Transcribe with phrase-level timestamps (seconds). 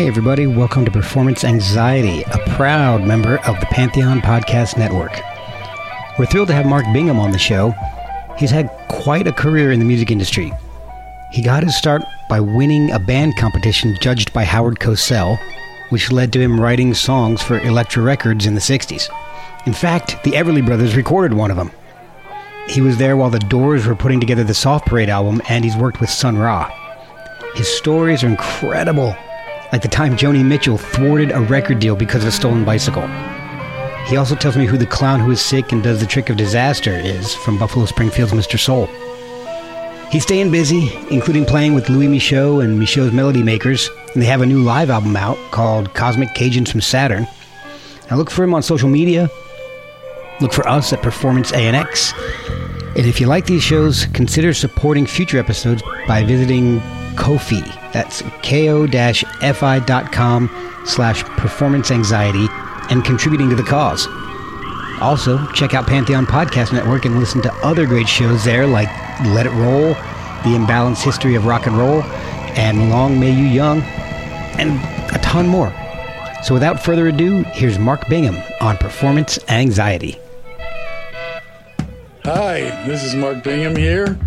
[0.00, 5.12] Hey, everybody, welcome to Performance Anxiety, a proud member of the Pantheon Podcast Network.
[6.18, 7.74] We're thrilled to have Mark Bingham on the show.
[8.38, 10.54] He's had quite a career in the music industry.
[11.32, 15.38] He got his start by winning a band competition judged by Howard Cosell,
[15.90, 19.06] which led to him writing songs for Elektra Records in the 60s.
[19.66, 21.72] In fact, the Everly Brothers recorded one of them.
[22.70, 25.76] He was there while the Doors were putting together the Soft Parade album, and he's
[25.76, 26.70] worked with Sun Ra.
[27.54, 29.14] His stories are incredible,
[29.72, 33.06] like the time Joni Mitchell thwarted a record deal because of a stolen bicycle.
[34.06, 36.36] He also tells me who the clown who is sick and does the trick of
[36.36, 38.58] disaster is from Buffalo Springfield's Mr.
[38.58, 38.88] Soul.
[40.10, 44.40] He's staying busy, including playing with Louis Michot and Michot's Melody Makers, and they have
[44.40, 47.28] a new live album out called Cosmic Cajuns from Saturn.
[48.10, 49.30] Now look for him on social media.
[50.40, 52.12] Look for us at Performance ANX.
[52.96, 56.80] And if you like these shows, consider supporting future episodes by visiting
[57.14, 57.79] Ko-fi.
[57.92, 58.90] That's ko-fi.com
[60.86, 62.46] slash performance anxiety
[62.90, 64.06] and contributing to the cause.
[65.00, 68.88] Also, check out Pantheon Podcast Network and listen to other great shows there like
[69.24, 72.02] Let It Roll, The Imbalanced History of Rock and Roll,
[72.56, 73.80] and Long May You Young,
[74.58, 74.78] and
[75.14, 75.72] a ton more.
[76.42, 80.18] So without further ado, here's Mark Bingham on Performance Anxiety.
[82.24, 84.18] Hi, this is Mark Bingham here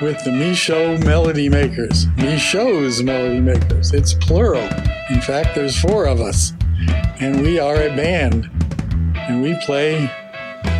[0.00, 2.06] with the Michot Melody Makers.
[2.16, 3.92] Michot's Melody Makers.
[3.92, 4.62] It's plural.
[5.10, 6.54] In fact, there's four of us.
[7.20, 8.50] And we are a band.
[9.14, 10.10] And we play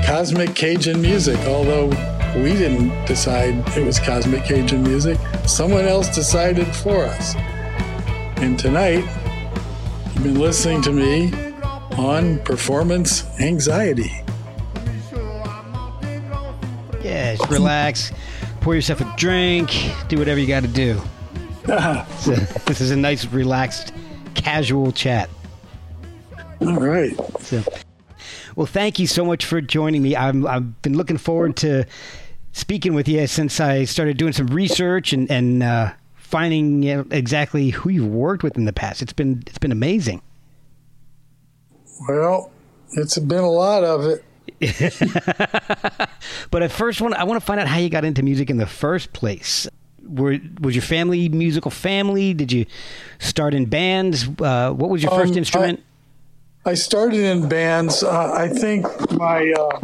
[0.07, 1.89] cosmic Cajun music, although
[2.37, 5.19] we didn't decide it was cosmic Cajun music.
[5.47, 7.35] Someone else decided for us.
[8.39, 9.05] And tonight,
[10.15, 11.33] you've been listening to me
[11.99, 14.25] on performance anxiety.
[17.03, 18.13] Just relax,
[18.61, 19.71] pour yourself a drink,
[20.09, 21.01] do whatever you got to do.
[21.67, 22.35] So,
[22.67, 23.93] this is a nice, relaxed,
[24.35, 25.31] casual chat.
[26.61, 27.15] All right.
[27.41, 27.63] So,
[28.57, 30.17] well, thank you so much for joining me.
[30.17, 31.87] I'm, I've been looking forward to
[32.53, 37.91] speaking with you since I started doing some research and and uh, finding exactly who
[37.91, 39.03] you've worked with in the past.
[39.03, 40.23] It's been it's been amazing.
[42.09, 42.51] Well,
[42.93, 44.25] it's been a lot of it.
[46.51, 48.57] But at first, one I want to find out how you got into music in
[48.57, 49.69] the first place.
[50.07, 52.35] Were was your family musical family?
[52.35, 52.67] Did you
[53.19, 54.29] start in bands?
[54.41, 55.83] Uh, what was your first Um, instrument?
[56.67, 58.03] I started in bands.
[58.03, 59.81] Uh, I think my uh,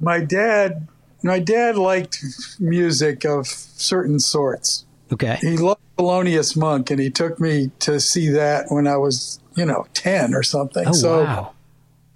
[0.00, 0.88] my dad
[1.22, 2.22] my dad liked
[2.58, 4.84] music of certain sorts.
[5.12, 5.38] okay.
[5.40, 9.64] He loved Thelonious Monk, and he took me to see that when I was you
[9.64, 10.88] know ten or something.
[10.88, 11.52] Oh so wow.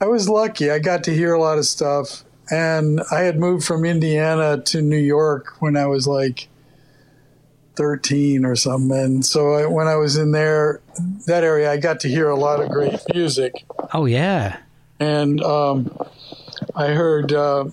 [0.01, 0.71] I was lucky.
[0.71, 4.81] I got to hear a lot of stuff, and I had moved from Indiana to
[4.83, 6.49] New York when I was like.
[7.77, 10.81] 13 or something and so I, when i was in there
[11.29, 13.53] that area i got to hear a lot of great music
[13.93, 14.59] Oh yeah.
[14.99, 15.97] and um,
[16.75, 17.67] I heard uh,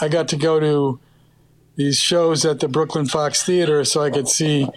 [0.00, 0.98] I got to go to
[1.76, 4.68] these shows at the Brooklyn Fox Theater, so I could see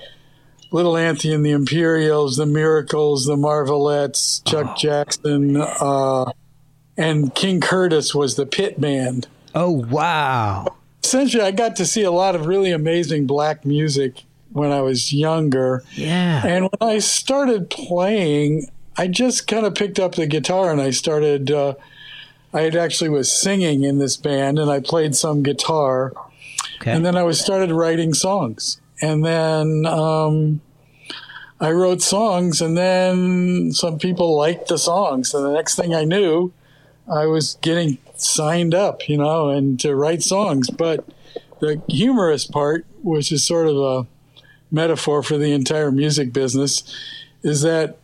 [0.71, 6.31] Little Anthony and the Imperials, the Miracles, the Marvelettes, Chuck Jackson, uh,
[6.97, 9.27] and King Curtis was the pit band.
[9.55, 10.67] Oh wow.
[11.03, 15.13] Essentially, I got to see a lot of really amazing black music when I was
[15.13, 15.83] younger.
[15.93, 16.45] Yeah.
[16.45, 20.89] And when I started playing, I just kind of picked up the guitar and I
[20.91, 21.51] started.
[21.51, 21.75] Uh,
[22.53, 26.13] I had actually was singing in this band and I played some guitar,
[26.81, 26.91] Okay.
[26.91, 30.61] and then I was started writing songs, and then um,
[31.59, 36.05] I wrote songs, and then some people liked the songs, and the next thing I
[36.05, 36.51] knew,
[37.11, 40.69] I was getting signed up, you know, and to write songs.
[40.69, 41.05] But
[41.59, 44.07] the humorous part which is sort of a
[44.69, 46.83] metaphor for the entire music business,
[47.43, 47.97] is that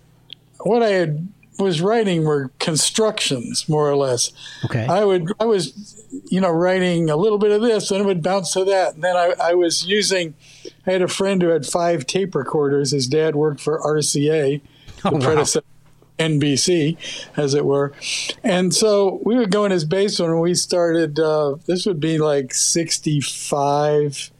[0.62, 1.28] what I had
[1.60, 4.32] was writing were constructions more or less.
[4.66, 4.86] Okay.
[4.88, 8.24] I would I was you know writing a little bit of this and it would
[8.24, 8.96] bounce to that.
[8.96, 10.36] And then I, I was using
[10.88, 12.92] I had a friend who had five tape recorders.
[12.92, 15.20] His dad worked for RCA, the Oh, wow.
[15.20, 15.64] predecessor
[16.20, 16.98] NBC,
[17.38, 17.94] as it were.
[18.44, 22.18] And so we would go in his basement and we started, uh, this would be
[22.18, 24.32] like 65,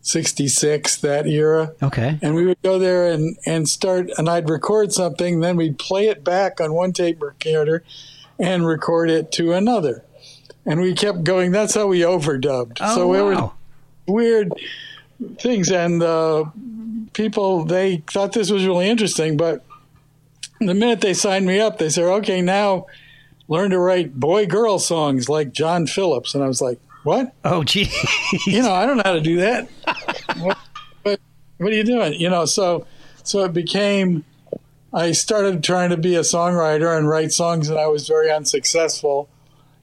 [0.00, 1.72] 66, that era.
[1.82, 2.18] Okay.
[2.22, 6.08] And we would go there and, and start, and I'd record something, then we'd play
[6.08, 7.84] it back on one tape recorder
[8.38, 10.04] and record it to another.
[10.66, 11.52] And we kept going.
[11.52, 12.78] That's how we overdubbed.
[12.80, 13.50] Oh, so we were
[14.06, 14.52] weird
[15.38, 16.44] things and uh,
[17.12, 19.64] people they thought this was really interesting but
[20.60, 22.86] the minute they signed me up they said okay now
[23.48, 27.62] learn to write boy girl songs like john phillips and i was like what Oh,
[27.64, 27.90] gee.
[28.46, 29.68] you know i don't know how to do that
[30.38, 30.58] what,
[31.02, 31.20] what,
[31.58, 32.86] what are you doing you know so
[33.22, 34.24] so it became
[34.92, 39.28] i started trying to be a songwriter and write songs and i was very unsuccessful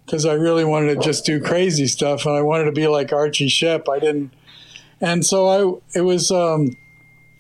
[0.06, 3.14] because i really wanted to just do crazy stuff and i wanted to be like
[3.14, 3.88] archie Shepp.
[3.92, 4.34] i didn't
[5.02, 6.78] and so I it was um,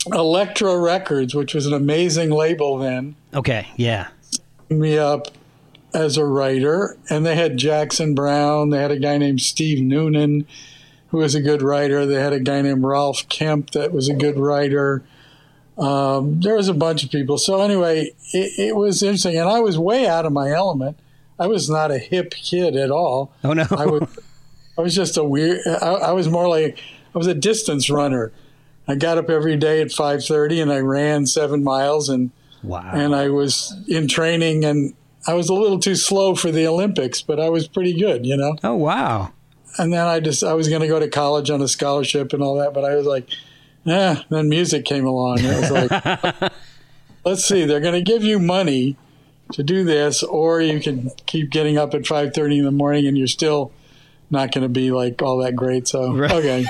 [0.07, 3.67] Elektra Records, which was an amazing label then, okay.
[3.75, 4.07] Yeah.
[4.69, 5.27] me up
[5.93, 8.69] as a writer, and they had Jackson Browne.
[8.69, 10.47] They had a guy named Steve Noonan,
[11.09, 12.05] who was a good writer.
[12.05, 15.03] They had a guy named Ralph Kemp that was a good writer.
[15.77, 17.37] Um, there was a bunch of people.
[17.37, 20.97] So anyway, it, it was interesting, and I was way out of my element.
[21.37, 23.33] I was not a hip kid at all.
[23.43, 23.65] Oh, no.
[23.71, 24.19] I was,
[24.77, 25.59] I was just a weird.
[25.67, 26.77] I, I was more like
[27.13, 28.31] I was a distance runner.
[28.91, 32.31] I got up every day at five thirty and I ran seven miles and
[32.63, 32.91] wow.
[32.93, 34.93] and I was in training and
[35.27, 38.35] I was a little too slow for the Olympics, but I was pretty good, you
[38.35, 38.55] know.
[38.63, 39.31] oh, wow.
[39.77, 42.43] And then I just I was going to go to college on a scholarship and
[42.43, 43.29] all that, but I was like,
[43.83, 44.23] yeah.
[44.29, 45.39] Then music came along.
[45.39, 46.51] It was like,
[47.25, 48.97] let's see, they're going to give you money
[49.53, 53.07] to do this, or you can keep getting up at five thirty in the morning
[53.07, 53.71] and you're still
[54.29, 55.87] not going to be like all that great.
[55.87, 56.31] So Right.
[56.31, 56.65] okay.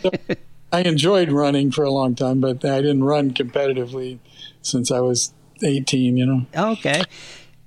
[0.00, 0.10] So,
[0.74, 4.18] I enjoyed running for a long time, but I didn't run competitively
[4.60, 5.32] since I was
[5.62, 6.46] 18, you know.
[6.72, 7.04] Okay.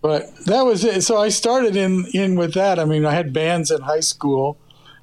[0.02, 1.04] But that was it.
[1.04, 2.80] So I started in in with that.
[2.80, 4.58] I mean, I had bands in high school,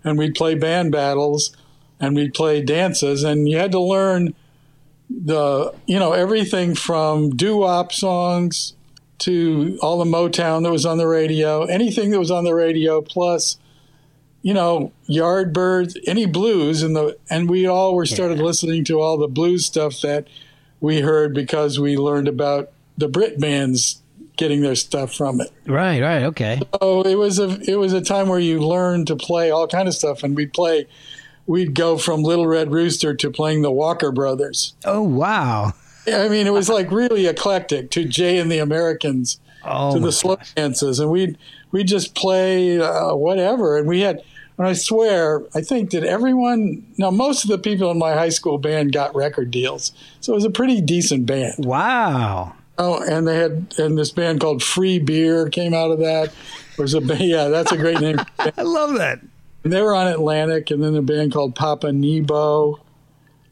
[0.04, 1.56] and we'd play band battles,
[1.98, 4.34] and we'd play dances, and you had to learn
[5.08, 8.74] the you know everything from doo wop songs
[9.20, 13.00] to all the Motown that was on the radio, anything that was on the radio,
[13.00, 13.56] plus
[14.44, 19.16] you know Yardbirds, any blues, and the and we all were started listening to all
[19.16, 20.28] the blues stuff that
[20.80, 24.02] we heard because we learned about the Brit bands
[24.36, 25.50] getting their stuff from it.
[25.66, 26.24] Right, right.
[26.24, 26.60] Okay.
[26.80, 29.88] So it was a it was a time where you learned to play all kind
[29.88, 30.86] of stuff, and we'd play.
[31.46, 34.72] We'd go from Little Red Rooster to playing the Walker Brothers.
[34.86, 35.74] Oh, wow.
[36.06, 40.12] I mean, it was like really eclectic to Jay and the Americans Oh, to the
[40.12, 41.38] slow dances, and we'd
[41.70, 43.76] we just play uh, whatever.
[43.78, 44.22] And we had,
[44.56, 48.28] and I swear, I think that everyone, now most of the people in my high
[48.28, 51.64] school band got record deals, so it was a pretty decent band.
[51.64, 52.54] Wow.
[52.78, 56.32] Oh, and they had and this band called Free Beer came out of that.
[56.76, 58.18] There was a yeah, that's a great name.
[58.38, 59.20] I love that.
[59.62, 62.80] And they were on Atlantic, and then a band called Papa Nebo,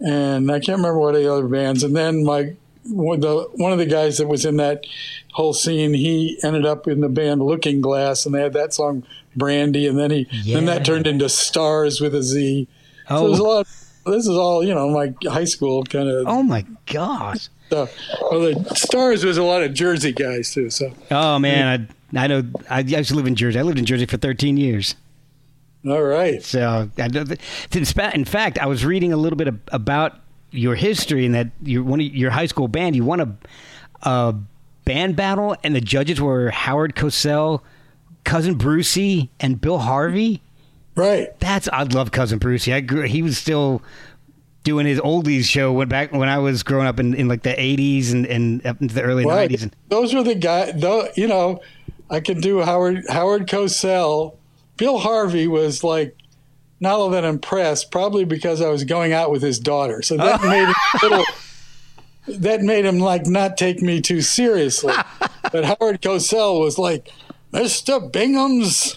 [0.00, 1.82] and I can't remember what the other bands.
[1.82, 2.54] And then my
[2.86, 4.84] one of the one of the guys that was in that
[5.32, 9.04] whole scene, he ended up in the band Looking Glass, and they had that song
[9.36, 12.68] Brandy, and then he then that turned into Stars with a Z.
[13.08, 13.26] So Oh.
[13.28, 13.66] there's a lot.
[14.04, 17.48] This is all you know, my high school kind of Oh, my gosh.
[17.68, 17.96] stuff.
[18.20, 20.70] Well, the Stars was a lot of Jersey guys too.
[20.70, 21.88] So Oh, man.
[22.14, 22.42] I, I know.
[22.68, 23.58] I used to live in Jersey.
[23.58, 24.96] I lived in Jersey for 13 years.
[25.86, 26.42] all right.
[26.42, 27.40] So, I know that-
[28.14, 30.18] in fact, I was reading a little bit about
[30.52, 32.94] your history and that your one of your high school band.
[32.94, 33.36] You won a,
[34.02, 34.34] a
[34.84, 37.62] band battle, and the judges were Howard Cosell,
[38.24, 40.42] cousin Brucey, and Bill Harvey.
[40.94, 41.38] Right.
[41.40, 42.72] That's I love cousin Brucey.
[42.72, 43.02] I grew.
[43.02, 43.82] He was still
[44.64, 47.50] doing his oldies show when back when I was growing up in, in like the
[47.50, 49.62] 80s and, and up into the early 90s.
[49.62, 50.72] And, Those were the guys.
[50.76, 51.60] Though you know,
[52.10, 54.36] I could do Howard Howard Cosell.
[54.76, 56.16] Bill Harvey was like
[56.82, 60.02] not all that impressed, probably because I was going out with his daughter.
[60.02, 60.68] So that made
[61.02, 61.24] little.
[62.28, 64.94] That made him like not take me too seriously.
[65.50, 67.08] but Howard Cosell was like,
[67.52, 68.12] Mr.
[68.12, 68.96] Bingham's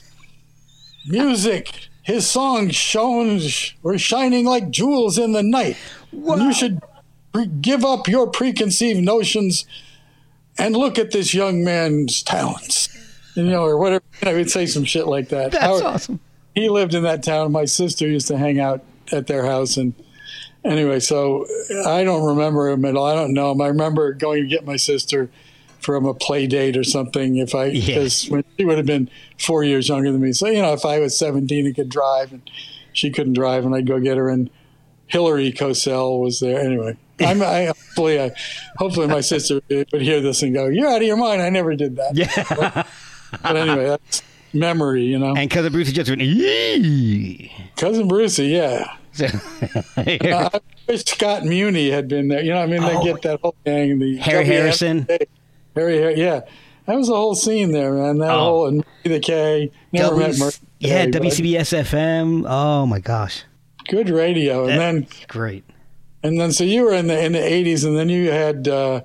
[1.08, 1.88] music.
[2.04, 3.40] His songs shone
[3.82, 5.76] were shining like jewels in the night.
[6.12, 6.82] And You should
[7.34, 9.66] pre- give up your preconceived notions
[10.58, 12.90] and look at this young man's talents.
[13.36, 14.04] You know, or whatever.
[14.24, 15.52] I would say some shit like that.
[15.52, 16.20] that's Howard- awesome.
[16.56, 17.52] He lived in that town.
[17.52, 19.94] My sister used to hang out at their house, and
[20.64, 21.46] anyway, so
[21.86, 23.06] I don't remember him at all.
[23.06, 23.62] I don't know him.
[23.62, 25.30] I remember going to get my sister
[25.80, 27.38] from a play date or something.
[27.38, 30.62] If I because when she would have been four years younger than me, so you
[30.62, 32.50] know, if I was seventeen and could drive, and
[32.94, 34.50] she couldn't drive, and I'd go get her, and
[35.08, 36.60] Hilary Cosell was there.
[36.60, 38.32] Anyway, I'm I, hopefully I
[38.78, 41.42] hopefully my sister would hear this and go, "You're out of your mind.
[41.42, 42.84] I never did that." Yeah.
[43.42, 44.22] But anyway, that's
[44.56, 45.36] memory, you know.
[45.36, 46.22] and cousin Bruce just went.
[46.22, 48.86] "Yee." Cousin Brucey, yeah.
[49.98, 52.44] Uh, I wish Scott Muni had been there.
[52.44, 53.04] You know, I mean, they Oh.
[53.04, 54.00] get that whole gang.
[54.00, 55.08] The Harry Harrison.
[55.76, 56.42] Harry, Har- yeah,
[56.86, 58.18] that was a whole scene there, man.
[58.20, 58.40] That Oh.
[58.40, 59.72] whole and the K.
[59.94, 60.52] Never met W's- Murray.
[60.80, 62.46] yeah, K, but WCBS FM.
[62.48, 63.44] Oh my gosh,
[63.88, 65.64] Good radio, and then great.
[66.24, 69.02] and then so you were in the in the eighties, and then you had uh,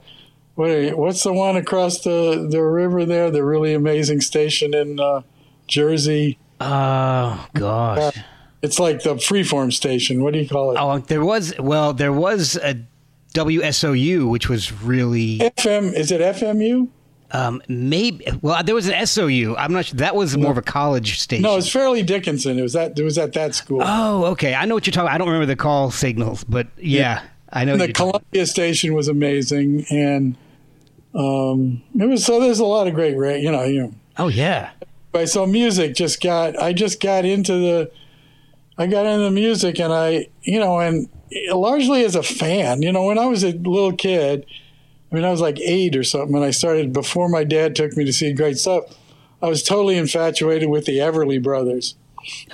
[0.57, 0.66] what?
[0.71, 3.30] you- What's the one across the the river there?
[3.30, 5.23] The really amazing station in uh,
[5.71, 6.39] Jersey.
[6.61, 8.19] Oh gosh.
[8.62, 10.23] It's like the freeform station.
[10.23, 10.77] What do you call it?
[10.79, 12.77] Oh, there was well, there was a
[13.35, 15.95] WSOU, which was really FM.
[15.95, 16.89] Is it FMU?
[17.33, 18.27] um, maybe.
[18.43, 19.55] Well, there was an SOU.
[19.57, 19.97] I'm not sure.
[19.99, 21.43] That was more of a college station.
[21.45, 22.59] No, it's Fairleigh Dickinson.
[22.59, 22.99] It was that.
[22.99, 23.81] It was at that school.
[23.83, 24.55] Oh, okay.
[24.55, 25.11] I know what you're talking.
[25.11, 27.23] I don't remember the call signals, but yeah,
[27.53, 27.77] I know.
[27.77, 30.37] the you're talking- Columbia station was amazing, and
[31.15, 32.41] um, it was so.
[32.41, 33.95] There's a lot of great, you know, you know.
[34.19, 34.71] Oh yeah.
[35.12, 36.61] But so music just got.
[36.61, 37.90] I just got into the.
[38.79, 41.09] I got into the music, and I, you know, and
[41.52, 42.83] largely as a fan.
[42.83, 44.47] You know, when I was a little kid,
[45.11, 47.97] I mean, I was like eight or something, and I started before my dad took
[47.97, 48.85] me to see great stuff.
[49.43, 51.97] I was totally infatuated with the Everly Brothers.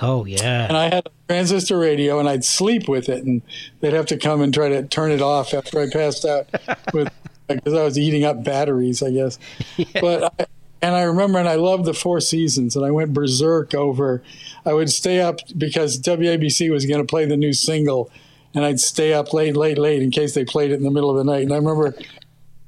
[0.01, 0.65] Oh yeah.
[0.67, 3.41] and I had a transistor radio, and I'd sleep with it, and
[3.79, 6.47] they'd have to come and try to turn it off after I passed out,
[6.93, 7.11] with
[7.47, 9.39] because I was eating up batteries, I guess.
[10.01, 10.45] But I,
[10.81, 14.21] and I remember, and I loved the Four Seasons, and I went berserk over.
[14.65, 18.11] I would stay up because WABC was going to play the new single,
[18.53, 21.09] and I'd stay up late, late, late in case they played it in the middle
[21.09, 21.43] of the night.
[21.43, 21.95] And I remember.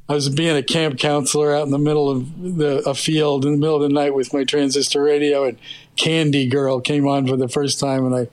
[0.07, 3.51] I was being a camp counselor out in the middle of the a field in
[3.51, 5.55] the middle of the night with my transistor radio, and
[5.97, 8.27] Candy Girl came on for the first time, and I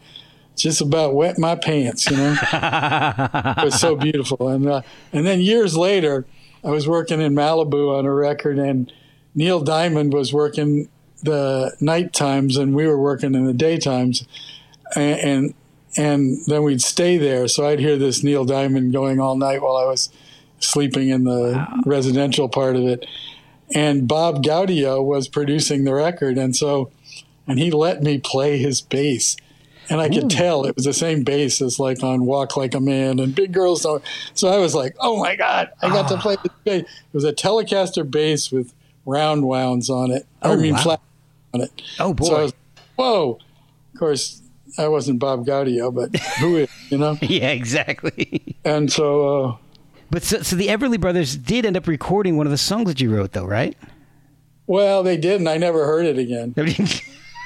[0.57, 2.11] just about wet my pants.
[2.11, 4.49] You know, it was so beautiful.
[4.49, 6.25] And uh, and then years later,
[6.65, 8.91] I was working in Malibu on a record, and
[9.37, 10.89] Neil Diamond was working
[11.23, 14.27] the night times, and we were working in the daytimes,
[14.97, 15.55] and and,
[15.97, 17.47] and then we'd stay there.
[17.47, 20.11] So I'd hear this Neil Diamond going all night while I was
[20.59, 23.07] sleeping in the residential part of it.
[23.75, 26.91] And Bob Gaudio was producing the record, and so
[27.47, 29.37] and he let me play his bass.
[29.89, 32.81] And I could tell it was the same bass as like on Walk Like a
[32.81, 34.03] Man and Big Girls Don't.
[34.35, 36.21] So I was like, oh my God, I got to ah.
[36.21, 36.83] play this bass.
[36.83, 38.73] It was a Telecaster bass with
[39.07, 40.27] round wounds on it.
[40.43, 40.81] I Oh, mean, wow.
[40.83, 41.01] flat
[41.55, 41.83] on it.
[41.99, 42.27] Oh boy.
[42.27, 42.53] So I was,
[42.97, 43.39] whoa.
[43.95, 44.43] Of course,
[44.79, 47.17] I wasn't Bob Gaudio, but who is, you know?
[47.23, 48.57] yeah, exactly.
[48.65, 49.57] And so, uh,
[50.11, 53.01] But so, so the Everly Brothers did end up recording one of the songs that
[53.01, 53.77] you wrote, though, right?
[54.67, 55.47] well, they didn't.
[55.47, 56.53] I never heard it again.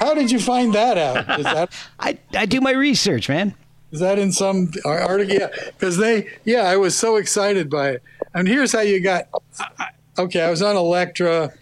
[0.00, 1.38] How did you find that out?
[1.38, 3.55] Is that I I do my research, man.
[3.93, 5.35] Is that in some article?
[5.37, 8.02] Yeah, because they, yeah, I was so excited by it.
[8.35, 9.29] And here's how you got.
[9.59, 9.88] I- I-
[10.19, 11.52] Okay, I was on Elektra.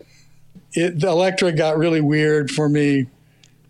[0.72, 3.06] It, the Elektra got really weird for me.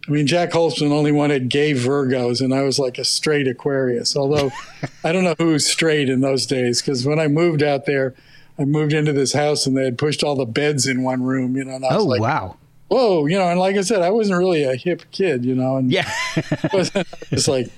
[0.07, 4.17] I mean, Jac Holzman only wanted gay Virgos, and I was like a straight Aquarius.
[4.17, 4.51] Although
[5.05, 8.15] I don't know who's straight in those days, because when I moved out there,
[8.59, 11.57] I moved into this house and they had pushed all the beds in one room,
[11.57, 11.75] you know.
[11.77, 12.57] And I was Oh like, wow.
[12.89, 13.49] whoa, you know.
[13.49, 15.77] And like I said, I wasn't really a hip kid, you know.
[15.77, 16.11] And Yeah.
[16.37, 17.69] it's like,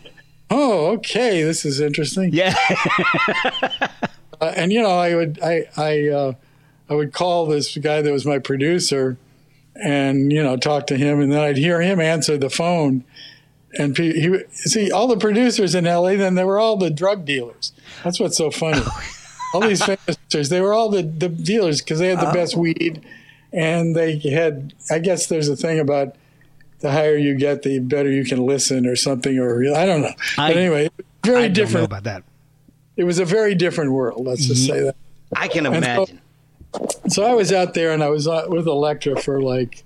[0.50, 2.32] oh, okay, this is interesting.
[2.32, 2.54] yeah.
[4.40, 6.32] Uh, and you know, I would I I uh,
[6.90, 9.16] I would call this guy that was my producer,
[9.76, 13.04] and you know, talk to him, and then I'd hear him answer the phone.
[13.78, 16.16] And he see all the producers in LA.
[16.16, 17.72] Then they were all the drug dealers.
[18.02, 18.82] That's what's so funny.
[19.54, 22.34] all these famous producers, they were all the, the dealers because they had the uh-huh.
[22.34, 23.06] best weed,
[23.52, 24.74] and they had.
[24.90, 26.16] I guess there's a thing about
[26.80, 30.14] the higher you get, the better you can listen, or something, or I don't know.
[30.36, 30.90] I- but anyway,
[31.24, 31.86] very I don't know different.
[31.86, 32.24] about that.
[32.96, 34.26] It was a very different world.
[34.26, 34.96] Let's just say that.
[35.34, 36.06] I can imagine.
[36.06, 36.14] So
[37.18, 39.84] I was out there and I was uh, with Elektra for like,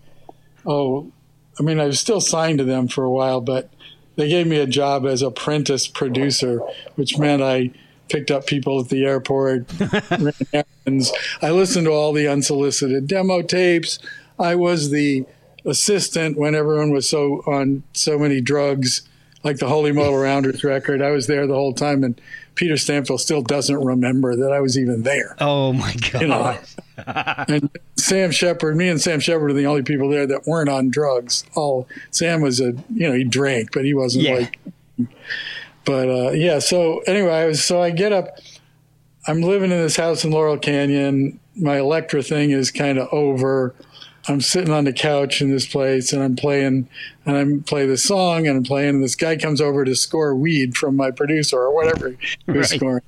[0.66, 1.10] oh,
[1.58, 3.70] I mean, I was still signed to them for a while, but
[4.16, 6.60] they gave me a job as apprentice producer,
[6.96, 7.70] which meant I
[8.08, 9.66] picked up people at the airport.
[11.42, 13.98] I listened to all the unsolicited demo tapes.
[14.38, 15.24] I was the
[15.64, 19.02] assistant when everyone was so on so many drugs,
[19.42, 21.00] like the Holy Modal Rounders record.
[21.00, 22.20] I was there the whole time, and
[22.54, 26.20] Peter Stampfel still doesn't remember that I was even there Oh my god.
[26.22, 26.58] you know.
[27.48, 30.90] and Sam Shepard, me and Sam Shepard are the only people there that weren't on
[30.90, 31.44] drugs.
[31.54, 34.34] All Sam was a, you know, he drank, but he wasn't Yeah.
[34.34, 34.58] like.
[35.84, 36.58] but uh, yeah.
[36.60, 38.38] So anyway, I was so I get up.
[39.26, 41.40] I'm living in this house in Laurel Canyon.
[41.56, 43.74] My Elektra thing is kind of over.
[44.26, 46.88] I'm sitting on the couch in this place and I'm playing
[47.26, 50.34] and I'm playing this song and I'm playing and this guy comes over to score
[50.34, 52.16] weed from my producer or whatever he
[52.52, 52.78] was Right.
[52.80, 53.02] scoring.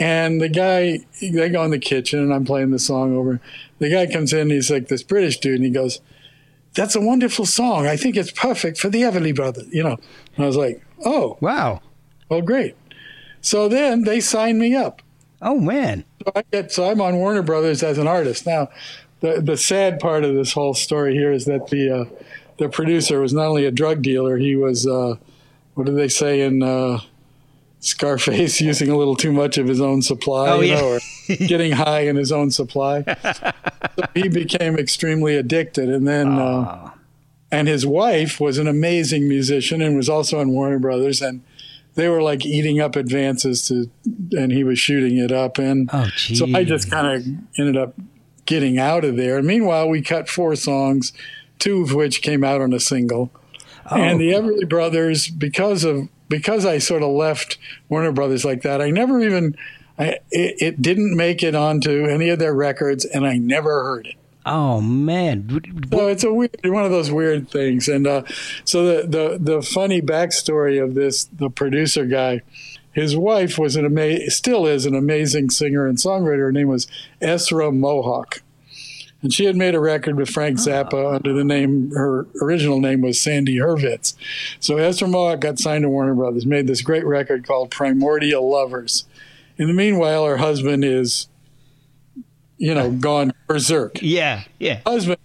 [0.00, 3.40] And the guy, they go in the kitchen and I'm playing the song over.
[3.78, 6.00] The guy comes in, he's like this British dude, and he goes,
[6.74, 7.86] That's a wonderful song.
[7.86, 9.98] I think it's perfect for the Everly Brothers, you know.
[10.36, 11.80] And I was like, Oh, Wow.
[12.28, 12.76] well, great.
[13.42, 15.02] So then they signed me up.
[15.42, 16.04] Oh man.
[16.24, 18.68] So I get so I'm on Warner Brothers as an artist now.
[19.20, 22.04] The the sad part of this whole story here is that the uh,
[22.58, 25.16] the producer was not only a drug dealer, he was uh,
[25.74, 27.00] what do they say in uh,
[27.80, 30.80] Scarface, using a little too much of his own supply, Oh, you yeah.
[30.80, 31.00] know, or
[31.46, 33.02] getting high in his own supply.
[33.02, 33.52] so
[34.14, 36.38] he became extremely addicted, and then.
[36.38, 36.90] Uh,
[37.52, 41.42] and his wife was an amazing musician and was also in Warner Brothers, and
[41.96, 43.90] they were like eating up advances to,
[44.38, 47.26] and he was shooting it up, and Oh, so I just kind of
[47.58, 47.94] ended up
[48.50, 49.38] getting out of there.
[49.38, 51.12] And meanwhile, we cut four songs,
[51.60, 53.30] two of which came out on a single,
[53.88, 58.82] and the Everly Brothers, because of because I sort of left Warner Brothers like that,
[58.82, 59.56] I never even.
[59.98, 64.06] I, it, it didn't make it onto any of their records, and I never heard
[64.06, 64.14] it.
[64.46, 65.60] Oh man.
[65.92, 67.86] So it's a weird, one of those weird things.
[67.86, 68.22] And uh,
[68.64, 72.40] so the, the the funny backstory of this, the producer guy,
[72.92, 76.38] his wife was an ama- still is an amazing singer and songwriter.
[76.40, 76.86] Her name was
[77.22, 78.42] Essra Mohawk,
[79.22, 80.62] and she had made a record with Frank ah.
[80.62, 81.90] Zappa under the name.
[81.92, 84.14] Her original name was Sandy Hurvitz.
[84.58, 89.04] So Essra Mohawk got signed to Warner Brothers, made this great record called Primordial Lovers.
[89.56, 91.28] In the meanwhile, her husband is,
[92.56, 94.44] you know, gone berserk Yeah.
[94.58, 94.80] Yeah.
[94.86, 95.18] husband,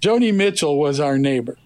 [0.00, 1.56] Joni Mitchell, was our neighbor.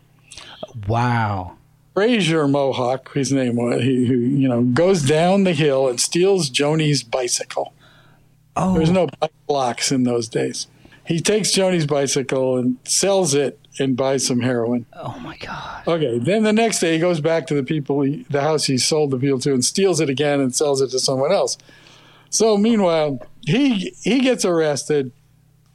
[0.89, 1.57] Wow.
[1.97, 6.51] Frazier Mohawk, his name was, he, who you know goes down the hill and steals
[6.51, 7.73] Joni's bicycle.
[8.55, 8.75] Oh.
[8.75, 10.67] There's no bike blocks in those days.
[11.07, 14.85] He takes Joni's bicycle and sells it and buys some heroin.
[14.93, 15.89] Oh my God.
[15.89, 18.77] Okay, then the next day he goes back to the people, he, the house he
[18.77, 21.57] sold the people to, and steals it again and sells it to someone else.
[22.29, 25.13] So meanwhile, he he gets arrested.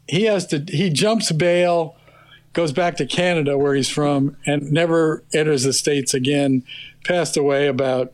[0.07, 1.95] He has to he jumps bail,
[2.53, 6.63] goes back to Canada where he's from, and never enters the states again.
[7.05, 8.13] Passed away about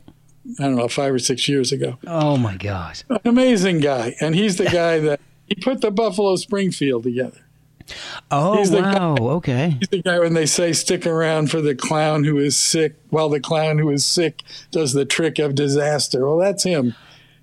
[0.59, 1.97] I don't know five or six years ago.
[2.07, 3.03] Oh my gosh.
[3.09, 7.41] An amazing guy, and he's the guy that he put the Buffalo Springfield together.
[8.31, 9.15] Oh He's the guy- wow.
[9.17, 9.77] Okay.
[9.79, 13.29] He's the guy when they say stick around for the clown who is sick, while
[13.29, 16.25] the clown who is sick does the trick of disaster.
[16.25, 16.95] Well, that's him.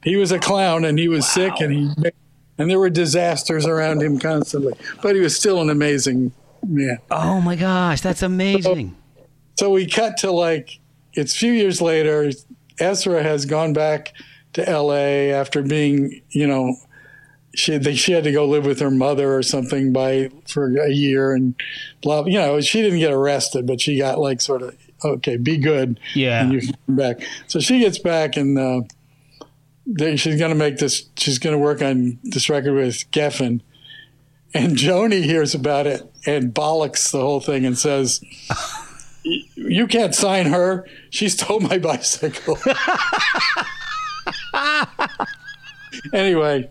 [0.03, 2.11] He was a clown and he was sick and he
[2.59, 6.33] and there were disasters around him constantly, but he was still an amazing
[6.69, 6.99] man.
[7.11, 8.01] Oh my gosh.
[8.01, 8.97] That's amazing.
[9.59, 10.79] So we cut to like
[11.13, 12.31] it's a few years later.
[12.81, 14.13] Essra has gone back
[14.55, 15.33] to L.A.
[15.33, 16.75] after being, you know,
[17.55, 20.91] she they, she had to go live with her mother or something by for a
[20.91, 21.55] year and
[22.03, 22.25] blah.
[22.27, 26.01] You know, she didn't get arrested, but she got like sort of okay, be good,
[26.15, 26.43] Yeah.
[26.43, 27.21] and you come back.
[27.47, 28.59] So she gets back and.
[28.59, 28.81] Uh,
[29.87, 31.11] they, she's going to make this.
[31.19, 33.61] She's going to work on this record with Geffen,
[34.55, 38.21] and Joni hears about it and bollocks the whole thing and says,
[39.55, 40.87] you can't sign her.
[41.11, 42.59] She stole my bicycle.
[46.13, 46.71] anyway,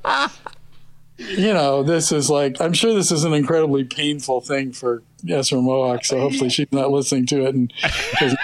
[1.17, 5.62] you know, this is like, I'm sure this is an incredibly painful thing for Essra
[5.62, 6.06] Mohawk.
[6.06, 7.74] So hopefully she's not listening to it and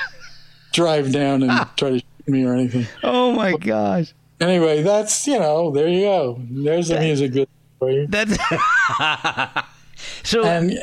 [0.74, 2.88] drive down and try to shoot me or anything.
[3.04, 4.14] Oh my gosh.
[4.42, 6.42] Anyway, that's, you know, there you go.
[6.50, 7.34] There's the music
[7.80, 8.06] for you.
[8.08, 8.38] That's
[10.24, 10.44] so.
[10.44, 10.78] And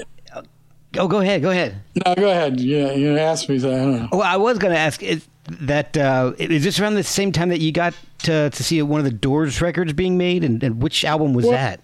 [0.98, 1.42] oh, go ahead.
[1.42, 1.80] Go ahead.
[2.04, 2.60] no, go ahead.
[2.60, 4.08] You, you asked me, so I don't know.
[4.12, 7.50] Well, I was going to ask is that uh, is this around the same time
[7.50, 10.82] that you got to, to see one of the Doors records being made, and, and
[10.82, 11.80] which album was Well- that?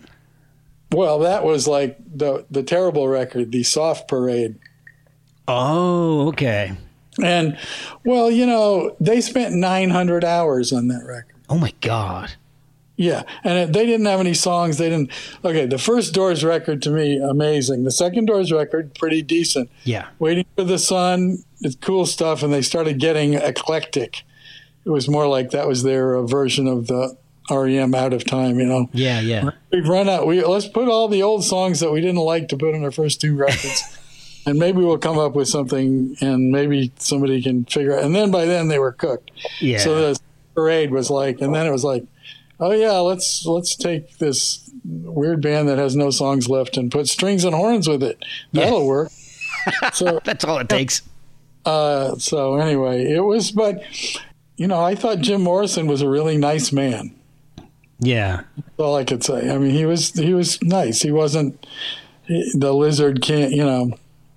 [0.92, 4.58] Well, that was like the the terrible record, the Soft Parade.
[5.48, 6.76] Oh, okay.
[7.22, 7.56] And
[8.04, 11.34] well, you know, they spent 900 hours on that record.
[11.48, 12.32] Oh my God.
[12.96, 14.78] Yeah, and it, they didn't have any songs.
[14.78, 15.10] They didn't.
[15.44, 17.84] Okay, the first Doors record to me amazing.
[17.84, 19.70] The second Doors record pretty decent.
[19.84, 20.08] Yeah.
[20.18, 24.24] Waiting for the Sun, it's cool stuff, and they started getting eclectic.
[24.84, 27.16] It was more like that was their uh, version of the
[27.50, 28.88] REM Out of Time, you know.
[28.92, 29.50] Yeah, yeah.
[29.70, 30.26] We've run out.
[30.26, 32.90] We let's put all the old songs that we didn't like to put on our
[32.90, 33.98] first two records,
[34.46, 37.96] and maybe we'll come up with something, and maybe somebody can figure.
[37.96, 38.04] out.
[38.04, 39.30] And then by then they were cooked.
[39.60, 39.78] Yeah.
[39.78, 40.20] So the
[40.54, 42.04] parade was like, and then it was like,
[42.62, 47.08] oh yeah, let's let's take this weird band that has no songs left and put
[47.08, 48.24] strings and horns with it.
[48.52, 49.10] That'll work.
[49.92, 51.02] so That's all it takes.
[51.66, 53.82] uh, so anyway, it was, but
[54.56, 57.14] you know, I thought Jim Morrison was a really nice man.
[58.00, 58.42] Yeah.
[58.56, 59.50] That's all I could say.
[59.50, 61.02] I mean, he was he was nice.
[61.02, 61.64] He wasn't
[62.26, 63.96] he, the lizard can't, you know,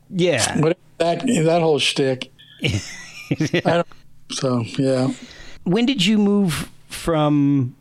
[0.09, 0.59] Yeah.
[0.59, 2.31] what that that whole shtick.
[2.63, 3.87] I don't,
[4.31, 5.11] so yeah.
[5.63, 7.75] when did you move from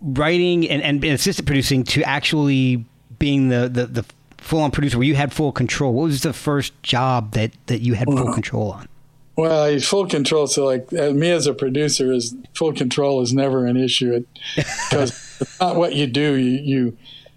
[0.00, 2.84] writing and, and assistant producing to actually
[3.18, 4.04] being the, the, the
[4.38, 5.92] full on producer where you had full control?
[5.92, 8.88] What was the first job that, that you had full control on?
[9.36, 10.46] Well, I- full control.
[10.46, 15.36] So, like uh, me as a producer, is full control is never an issue because
[15.40, 16.34] it's not what you do.
[16.34, 16.96] You, you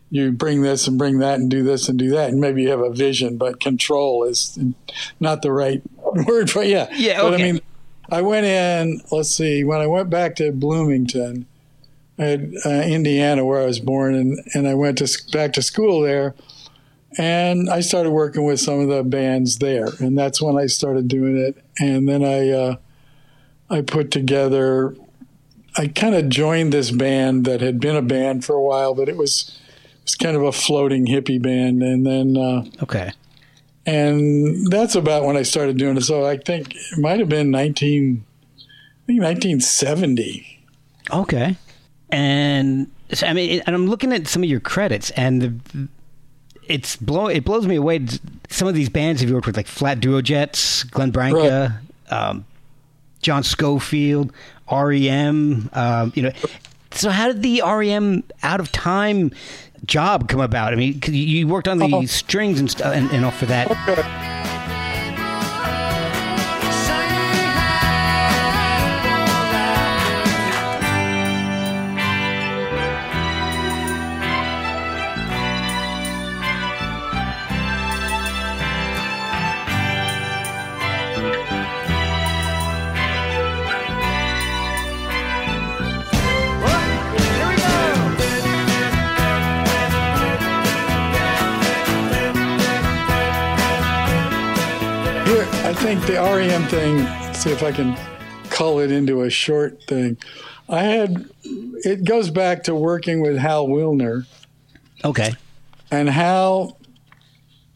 [0.09, 2.69] you bring this and bring that and do this and do that, and maybe you
[2.69, 4.59] have a vision, but control is
[5.19, 5.81] not the right
[6.27, 6.87] word for yeah.
[6.93, 7.59] Yeah, But I mean,
[8.11, 9.01] I went in.
[9.11, 9.63] Let's see.
[9.63, 11.45] When I went back to Bloomington,
[12.19, 16.01] Had, uh, Indiana, where I was born, and and I went to back to school
[16.01, 16.35] there.
[17.15, 21.07] And I started working with some of the bands there, and that's when I started
[21.07, 21.63] doing it.
[21.79, 22.75] And then I, uh,
[23.69, 24.95] I put together.
[25.77, 29.09] I kind of joined this band that had been a band for a while, but
[29.09, 29.59] it was
[29.99, 31.83] it was kind of a floating hippie band.
[31.83, 33.11] And then, uh, Okay.
[33.85, 36.01] and that's about when I started doing it.
[36.01, 38.23] So I think it might have been nineteen,
[38.57, 40.63] I think nineteen seventy.
[41.11, 41.57] Okay.
[42.13, 45.87] And so, I mean, and I'm looking at some of your credits, and the,
[46.67, 47.25] it's blow.
[47.27, 48.05] It blows me away.
[48.49, 51.79] Some of these bands have you worked with, like Flat Duo Jets, Glenn Branca,
[52.11, 52.45] um,
[53.23, 54.31] John Scofield,
[54.71, 55.69] REM.
[55.73, 56.31] Um, you know,
[56.91, 59.31] so how did the REM Out of Time
[59.85, 60.71] job come about?
[60.71, 62.05] I mean, you- worked on the Oh.
[62.05, 63.67] strings and stuff, and, and all for that.
[63.85, 63.95] Here,
[95.95, 97.33] think the REM thing.
[97.35, 97.95] See if I can
[98.49, 100.17] cull it into a short thing.
[100.67, 101.29] I had.
[101.43, 104.25] It goes back to working with Hal Willner,
[105.03, 105.33] Okay.
[105.91, 106.79] and Hal.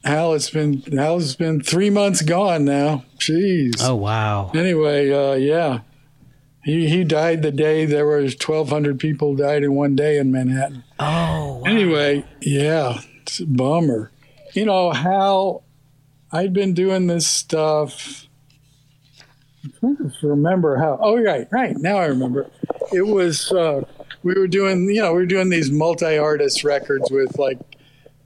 [0.03, 3.03] Hal, it's been Hal's been three months gone now.
[3.19, 3.75] Jeez.
[3.81, 4.51] Oh wow.
[4.55, 5.81] Anyway, uh, yeah,
[6.63, 10.31] he he died the day there was twelve hundred people died in one day in
[10.31, 10.83] Manhattan.
[10.99, 11.57] Oh.
[11.57, 11.63] wow.
[11.65, 14.11] Anyway, yeah, it's a bummer.
[14.53, 15.61] You know how
[16.37, 18.27] I'd been doing this stuff.
[19.81, 20.99] I'm remember how.
[21.01, 21.75] Oh, right, right.
[21.77, 22.49] Now I remember.
[22.93, 23.81] It was uh,
[24.23, 24.87] we were doing.
[24.89, 27.59] You know, we were doing these multi-artist records with like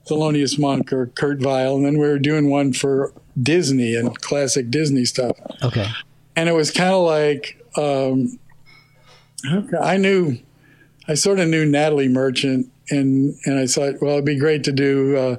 [0.10, 4.70] Thelonious Monk or Kurt Weill, and then we were doing one for Disney and classic
[4.70, 5.88] Disney stuff Okay.
[6.36, 8.38] and it was kind of like um,
[9.82, 10.38] I knew,
[11.08, 14.72] I sort of knew Natalie Merchant, and and I thought, well, it'd be great to
[14.74, 15.16] do.
[15.18, 15.36] Uh,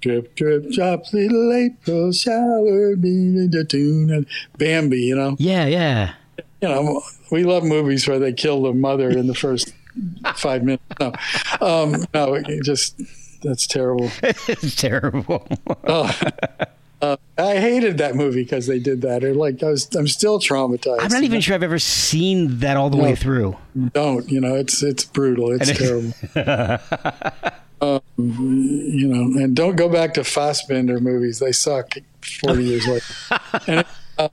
[0.00, 5.00] Drip, drip, drops, little April shower, be the tune, and Bambi.
[5.00, 5.66] You know, Yeah.
[5.66, 6.14] Yeah.
[6.62, 9.74] you know, we love movies where they kill the mother in the first
[10.36, 10.82] five minutes.
[11.00, 11.12] No,
[11.60, 13.00] um, no, it just
[13.42, 14.10] that's terrible.
[14.22, 15.46] it's terrible.
[15.84, 16.12] Oh,
[17.00, 19.22] uh, I hated that movie because they did that.
[19.22, 20.98] Or like I was, I'm still traumatized.
[21.00, 23.56] I'm not even sure I've ever seen that all the way through.
[23.92, 26.12] don't you know it's it's brutal it's terrible
[27.80, 31.38] um, you know and don't go back to Fassbinder movies.
[31.38, 31.94] They suck
[32.42, 33.04] 40 years later.
[33.66, 33.86] And
[34.18, 34.28] uh,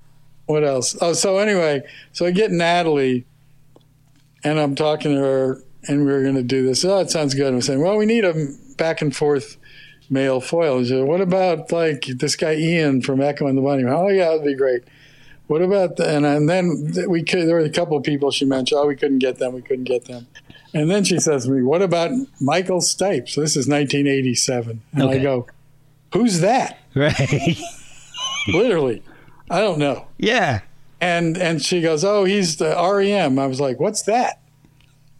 [0.46, 0.98] what else?
[1.02, 1.82] Oh so anyway
[2.12, 3.26] so I get Natalie
[4.44, 6.84] and I'm talking to her and we are going to do this.
[6.84, 7.54] Oh it sounds good.
[7.54, 8.34] I'm saying well we need a
[8.78, 9.58] back and forth
[10.10, 10.84] male foil.
[10.86, 13.84] Said, what about like this guy Ian from Echo and the Bunny?
[13.86, 14.84] Oh yeah that'd be great.
[15.48, 18.46] What about the, and, and then we could, there were a couple of people she
[18.46, 18.80] mentioned.
[18.80, 19.54] Oh, we couldn't get them.
[19.54, 20.26] We couldn't get them.
[20.76, 22.12] And then she says to me, "What about
[22.42, 25.48] Michael Stipes?" This is 1987, and I go,
[26.14, 27.58] "Who's that?" Right.
[28.54, 29.02] Literally,
[29.50, 30.08] I don't know.
[30.18, 30.60] yeah.
[31.02, 34.42] And and she goes, "Oh, he's the REM." I was like, "What's that?"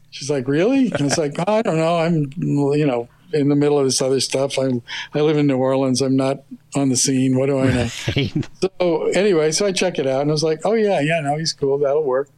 [0.10, 1.98] She's like, "Really?" And I was like, "I don't know.
[2.00, 4.58] I'm you know in the middle of this other stuff.
[4.60, 4.70] I
[5.14, 6.02] I live in New Orleans.
[6.02, 6.44] I'm not
[6.76, 7.38] on the scene.
[7.38, 7.90] What do I know?"
[8.62, 11.38] So anyway, so I check it out and I was like, oh yeah, yeah, no,
[11.38, 11.78] he's cool.
[11.78, 12.30] That'll work.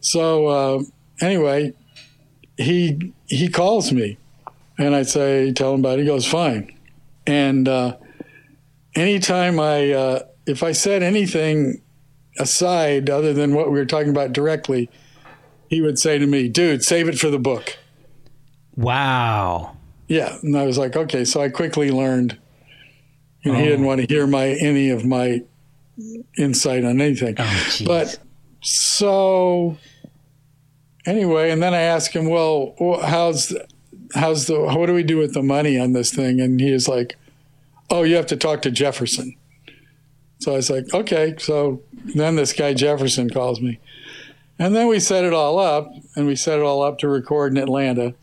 [0.00, 0.82] So uh,
[1.20, 1.72] anyway,
[2.56, 4.18] he he calls me,
[4.78, 6.02] and I say, tell him about it.
[6.02, 6.72] He goes, fine.
[7.26, 7.96] And uh,
[8.94, 11.80] anytime I, uh, if I said anything
[12.38, 14.90] aside other than what we were talking about directly,
[15.68, 17.78] he would say to me, dude, save it for the book.
[18.76, 19.76] wow.
[20.08, 21.24] Yeah, and I was like, okay.
[21.24, 22.36] So I quickly learned.
[23.42, 25.42] You know, He didn't want to hear my any of my
[26.36, 27.36] insight on anything.
[27.38, 28.18] Oh, but
[28.60, 29.78] so
[31.06, 33.54] anyway, and then I asked him, well, how's
[34.14, 36.40] how's the what do we do with the money on this thing?
[36.40, 37.16] And he is like,
[37.90, 39.36] oh, you have to talk to Jefferson.
[40.38, 41.34] So I was like, okay.
[41.38, 41.82] So
[42.14, 43.78] then this guy Jefferson calls me.
[44.58, 47.52] And then we set it all up, and we set it all up to record
[47.52, 48.14] in Atlanta.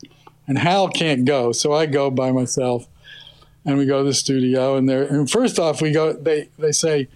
[0.46, 2.88] And Hal can't go, so I go by myself,
[3.64, 4.76] and we go to the studio.
[4.76, 6.12] And there, and first off, we go.
[6.12, 7.08] They they say,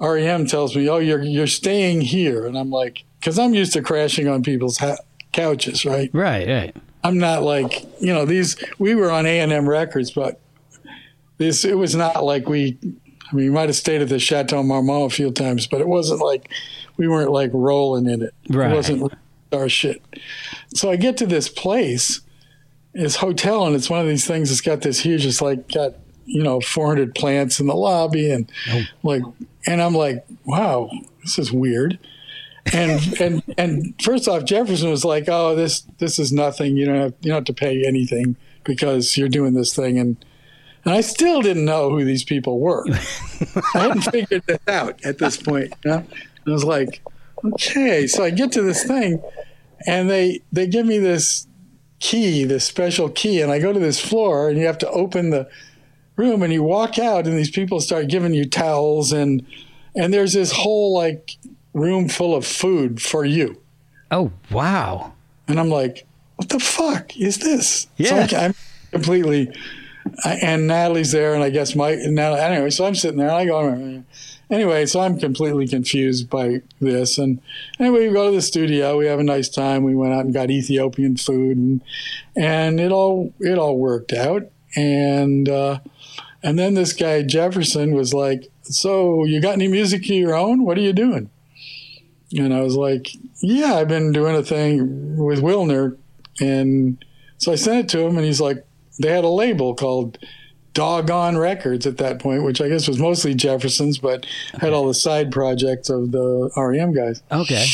[0.00, 3.82] REM tells me, "Oh, you're you're staying here," and I'm like, because I'm used to
[3.82, 4.96] crashing on people's ha-
[5.32, 6.10] couches, right?
[6.12, 6.76] Right, right.
[7.04, 8.56] I'm not like you know these.
[8.78, 10.40] We were on A and M Records, but
[11.38, 12.78] this it was not like we.
[12.82, 15.88] I mean, we might have stayed at the Chateau Marmont a few times, but it
[15.88, 16.50] wasn't like
[16.98, 18.34] we weren't like rolling in it.
[18.50, 18.70] Right.
[18.70, 19.12] It wasn't
[19.52, 20.02] our shit.
[20.74, 22.20] So I get to this place,
[22.92, 25.24] this hotel, and it's one of these things that's got this huge.
[25.26, 25.94] It's like got
[26.26, 28.82] you know 400 plants in the lobby, and Oh.
[29.02, 29.22] like,
[29.66, 30.90] and I'm like, wow,
[31.22, 31.98] this is weird.
[32.66, 36.76] And and and first off, Jefferson was like, "Oh, this this is nothing.
[36.76, 40.24] You don't have you don't have to pay anything because you're doing this thing." And
[40.84, 42.86] and I still didn't know who these people were.
[43.74, 45.74] I hadn't figured it out at this point.
[45.84, 46.06] You know?
[46.46, 47.02] I was like,
[47.44, 49.20] "Okay." So I get to this thing,
[49.86, 51.48] and they they give me this
[51.98, 55.30] key, this special key, and I go to this floor, and you have to open
[55.30, 55.48] the
[56.16, 59.44] room, and you walk out, and these people start giving you towels, and
[59.96, 61.36] and there's this whole like
[61.74, 63.60] room full of food for you.
[64.10, 65.14] Oh, wow.
[65.48, 66.06] And I'm like,
[66.36, 67.86] what the fuck is this?
[67.96, 68.26] Yeah.
[68.26, 68.54] So I, am
[68.90, 69.50] completely,
[70.24, 73.36] I, and Natalie's there, and I guess my, Natalie, anyway, so I'm sitting there, and
[73.36, 74.04] I go,
[74.50, 77.18] anyway, so I'm completely confused by this.
[77.18, 77.40] And
[77.78, 79.82] anyway, we go to the studio, we have a nice time.
[79.82, 81.80] We went out and got Ethiopian food, and,
[82.36, 84.42] and it all, it all worked out.
[84.76, 85.80] And, uh,
[86.42, 90.64] and then this guy, Jefferson, was like, so you got any music of your own?
[90.64, 91.30] What are you doing?
[92.36, 93.08] And I was like,
[93.40, 95.96] yeah, I've been doing a thing with Willner.
[96.40, 97.04] And
[97.38, 98.64] so I sent it to him, and he's like,
[99.00, 100.18] they had a label called
[100.74, 104.26] Doggone Records at that point, which I guess was mostly Jefferson's, but
[104.58, 107.22] had all the side projects of the REM guys.
[107.30, 107.66] Okay.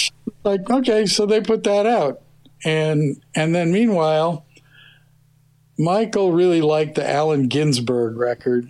[0.43, 2.23] Like, okay, so they put that out.
[2.65, 4.45] And and then meanwhile,
[5.79, 8.69] Michael really liked the Allen Ginsberg record.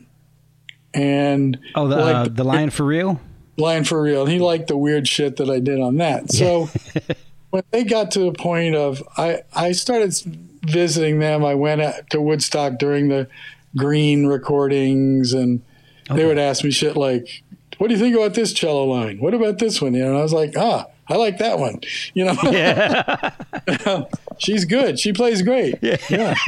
[0.93, 3.21] And Oh, the, uh, the Lion for Real?
[3.59, 4.23] Line for real.
[4.23, 6.31] And he liked the weird shit that I did on that.
[6.31, 6.69] So
[7.51, 10.15] when they got to the point of I I started
[10.63, 13.29] visiting them, I went to Woodstock during the
[13.77, 15.63] Green recordings, and
[16.11, 17.43] they would ask me shit like,
[17.77, 19.19] "What do you think about this cello line?
[19.19, 21.81] What about this one?" You know, and I was like, "Ah, I like that one."
[22.15, 23.35] You know, yeah.
[24.39, 24.99] she's good.
[24.99, 25.79] She plays great.
[25.83, 25.97] Yeah.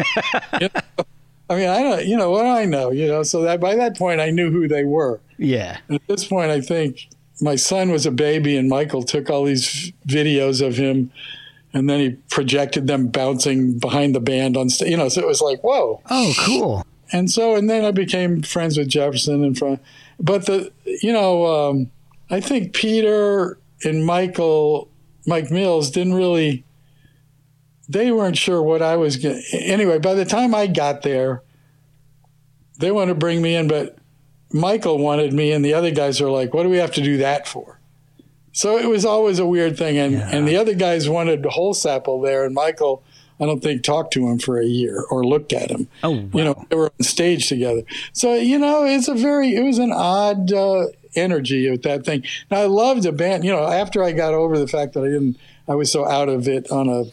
[0.61, 1.05] You know?
[1.51, 2.07] I mean, I don't.
[2.07, 2.93] You know what I know.
[2.93, 5.21] You know, so that by that point, I knew who they were.
[5.37, 5.79] Yeah.
[5.89, 7.09] And at this point, I think
[7.43, 11.11] my son was a baby, and Michael took all these videos of him,
[11.75, 14.91] and then he projected them bouncing behind the band on stage.
[14.91, 16.01] You know, so it was like, whoa.
[16.09, 16.87] Oh, cool.
[17.13, 19.81] And so, and then I became friends with Jefferson and from,
[20.21, 20.71] but the,
[21.03, 21.91] you know, um,
[22.31, 24.89] I think Peter and Michael,
[25.27, 26.63] Mike Mills didn't really,
[27.91, 31.43] they weren't sure what I was going anyway, by the time I got there,
[32.79, 33.97] they wanted to bring me in, but
[34.53, 37.19] Michael wanted me, and the other guys were like, what do we have to do
[37.19, 37.79] that for?
[38.53, 39.97] So it was always a weird thing.
[39.99, 40.29] And, Yeah.
[40.33, 43.03] and the other guys wanted whole Holsapple there, and Michael,
[43.41, 46.29] I don't think, talked to him for a year or looked at him Oh, wow.
[46.35, 49.79] you know they were on stage together so you know it's a very it was
[49.79, 54.05] an odd uh, energy with that thing now i loved the band you know after
[54.05, 56.89] i got over the fact that i didn't i was so out of it on
[56.89, 57.05] a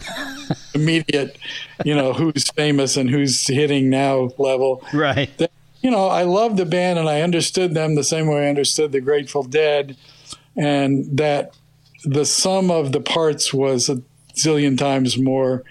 [0.75, 1.37] immediate
[1.85, 5.35] you know who's famous and who's hitting now level right.
[5.37, 8.49] that, you know i loved the band and i understood them the same way i
[8.49, 9.95] understood the grateful dead
[10.55, 11.55] and that
[12.03, 14.01] the sum of the parts was a
[14.35, 15.63] zillion times more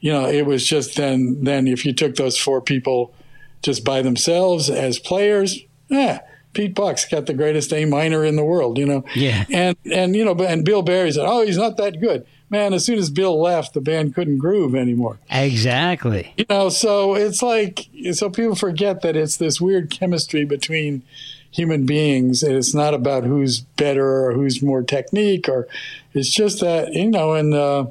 [0.00, 3.14] you know, it was just then, then if you took those four people
[3.62, 6.20] just by themselves as players, yeah,
[6.52, 9.04] Pete Buck's got the greatest A minor in the world, you know.
[9.14, 9.44] Yeah.
[9.50, 12.26] And, and, you know, and Bill Berry said, oh, he's not that good.
[12.50, 15.18] Man, as soon as Bill left, the band couldn't groove anymore.
[15.30, 16.32] Exactly.
[16.36, 21.02] You know, so it's like, so people forget that it's this weird chemistry between
[21.50, 22.42] human beings.
[22.42, 25.68] And it's not about who's better or who's more technique or
[26.14, 27.86] it's just that, you know, and, uh,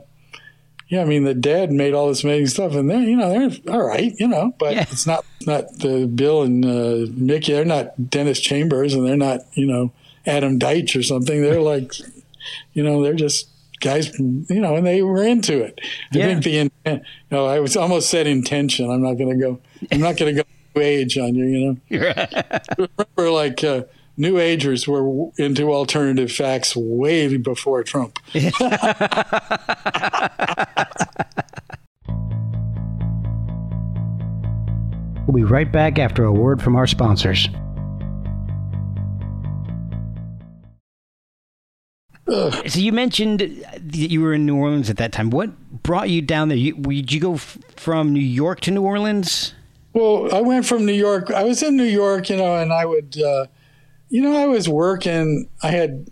[0.89, 3.73] yeah, I mean the Dead made all this amazing stuff, and they're you know they're
[3.73, 4.81] all right, you know, but Yeah.
[4.89, 7.53] it's not not the Bill and uh, Mickey.
[7.53, 9.91] They're not Dennis Chambers, and they're not you know
[10.25, 11.41] Adam Deitch or something.
[11.41, 11.93] They're like,
[12.73, 13.47] you know, they're just
[13.79, 15.79] guys, you know, and they were into it.
[16.13, 16.25] I Yeah.
[16.27, 18.89] think the intent, you know, I was almost said intention.
[18.89, 19.59] I'm not going to go.
[19.91, 20.47] I'm not going to go
[20.81, 21.77] age on you, you know.
[22.77, 23.83] remember like uh,
[24.17, 28.17] New Agers were into alternative facts way before Trump.
[35.27, 37.49] We'll be right back after a word from our sponsors.
[42.29, 42.69] Ugh.
[42.69, 45.29] So you mentioned that you were in New Orleans at that time.
[45.29, 46.57] What brought you down there?
[46.57, 49.53] You, did you go f- from New York to New Orleans?
[49.93, 51.29] Well, I went from New York.
[51.31, 53.47] I was in New York, you know, and I would, uh,
[54.09, 55.49] you know, I was working.
[55.61, 56.09] I had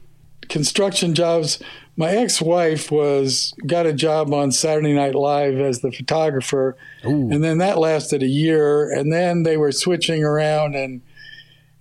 [0.50, 1.62] construction jobs.
[1.98, 7.32] My ex-wife was got a job on Saturday Night Live as the photographer, Ooh.
[7.32, 8.92] and then that lasted a year.
[8.92, 11.02] And then they were switching around and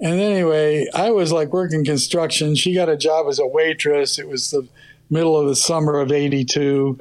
[0.01, 2.57] and anyway, I was like working construction.
[2.57, 4.19] She got a job as a waitress.
[4.19, 4.67] It was the
[5.09, 6.99] middle of the summer of 82.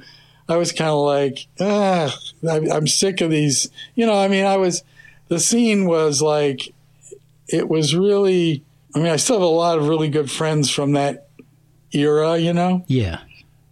[0.47, 2.15] I was kind of like, ah,
[2.47, 3.69] I'm sick of these.
[3.95, 4.83] You know, I mean, I was,
[5.27, 6.73] the scene was like,
[7.47, 8.63] it was really,
[8.95, 11.27] I mean, I still have a lot of really good friends from that
[11.91, 12.85] era, you know?
[12.87, 13.19] Yeah.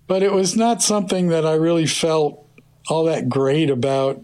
[0.07, 2.45] But it was not something that I really felt
[2.89, 4.23] all that great about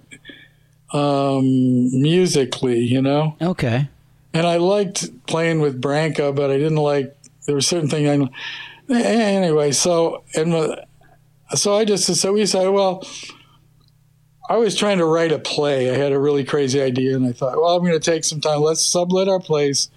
[0.91, 3.35] um, musically, you know?
[3.41, 3.87] Okay
[4.37, 8.29] and I liked playing with Branca, but I didn't like there were certain things.
[8.89, 9.71] I anyway.
[9.71, 10.79] So and
[11.55, 13.07] so I just so we said, well,
[14.47, 15.89] I was trying to write a play.
[15.89, 18.39] I had a really crazy idea, and I thought, well, I'm going to take some
[18.39, 18.61] time.
[18.61, 19.89] Let's sublet our place,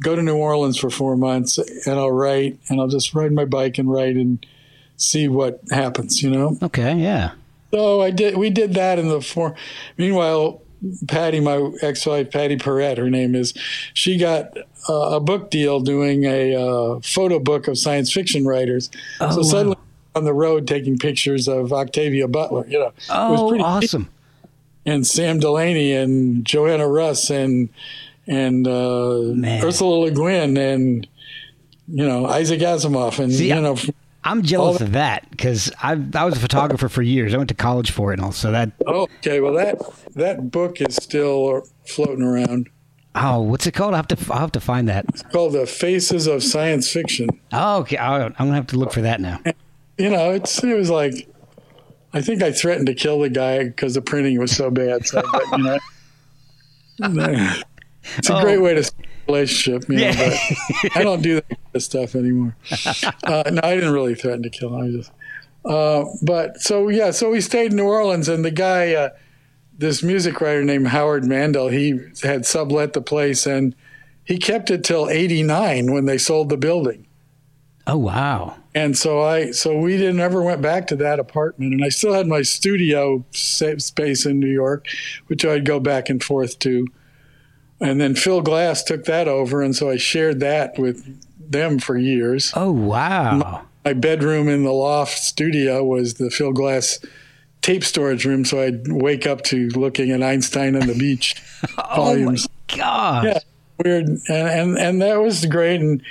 [0.00, 3.44] go to New Orleans for four months, and I'll write, and I'll just ride my
[3.44, 4.44] bike and write and
[4.96, 6.22] see what happens.
[6.22, 6.58] You know?
[6.62, 6.96] Okay.
[6.96, 7.32] Yeah.
[7.70, 8.36] So I did.
[8.36, 9.54] We did that in the four.
[9.96, 10.60] Meanwhile,
[11.08, 13.54] Patty, my ex-wife, Patti Perret, her name is,
[13.94, 14.56] she got
[14.88, 18.90] uh, a book deal doing a uh, photo book of science fiction writers.
[19.20, 19.42] Oh, so wow.
[19.42, 19.76] suddenly
[20.14, 22.92] on the road taking pictures of Octavia Butler, you know.
[23.10, 24.10] Oh, it was pretty awesome.
[24.86, 27.70] And Sam Delany and Joanna Russ and
[28.26, 31.06] and uh, Ursula Le Guin and
[31.88, 33.76] you know Isaac Asimov and See, you know
[34.24, 37.34] I'm jealous of that because I I was a photographer for years.
[37.34, 38.32] I went to college for it, and all.
[38.32, 38.72] So that.
[38.86, 39.40] Oh, okay.
[39.40, 39.78] Well, that
[40.14, 42.70] that book is still floating around.
[43.14, 43.92] Oh, what's it called?
[43.92, 45.04] I have to I have to find that.
[45.10, 47.28] It's called The Faces of Science Fiction.
[47.52, 47.98] Oh, okay.
[47.98, 49.40] I'm gonna have to look for that now.
[49.98, 51.28] You know, it's it was like,
[52.14, 55.06] I think I threatened to kill the guy because the printing was so bad.
[55.06, 55.78] So, but, you know,
[58.18, 58.40] it's a oh.
[58.40, 58.92] great way to
[59.26, 60.38] relationship, you know, yeah.
[60.82, 62.56] but I don't do that kind of stuff anymore.
[63.24, 64.84] Uh, no, I didn't really threaten to kill him.
[64.84, 65.10] I just,
[65.64, 69.10] uh, but so yeah, so we stayed in New Orleans, and the guy, uh,
[69.76, 73.74] this music writer named Howard Mandel, he had sublet the place, and
[74.24, 77.06] he kept it till '89 when they sold the building.
[77.86, 78.56] Oh wow!
[78.74, 82.12] And so I, so we didn't ever went back to that apartment, and I still
[82.12, 84.86] had my studio space in New York,
[85.28, 86.86] which I'd go back and forth to
[87.80, 91.04] and then Phil Glass took that over, and so I shared that with
[91.50, 92.52] them for years.
[92.54, 93.66] Oh wow!
[93.84, 96.98] My, bedroom in the loft studio was the Phil Glass
[97.60, 101.34] tape storage room, so I'd wake up to looking at Einstein on the beach
[101.78, 102.48] oh volumes.
[102.68, 103.24] my god!
[103.24, 103.38] Yeah,
[103.84, 106.02] weird, and, and and that was great, and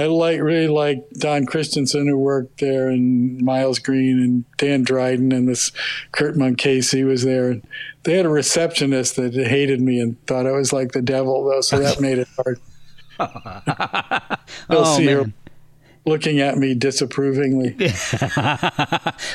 [0.00, 5.30] I like really like Don Christensen who worked there, and Miles Green, and Dan Dryden,
[5.30, 5.72] and this
[6.12, 7.50] Kurt Munkacsi was there.
[7.50, 7.62] And,
[8.04, 11.60] they had a receptionist that hated me and thought I was like the devil, though,
[11.60, 12.58] so that made it hard.
[14.70, 15.16] They'll oh, see man.
[15.16, 15.32] her
[16.06, 17.76] looking at me disapprovingly.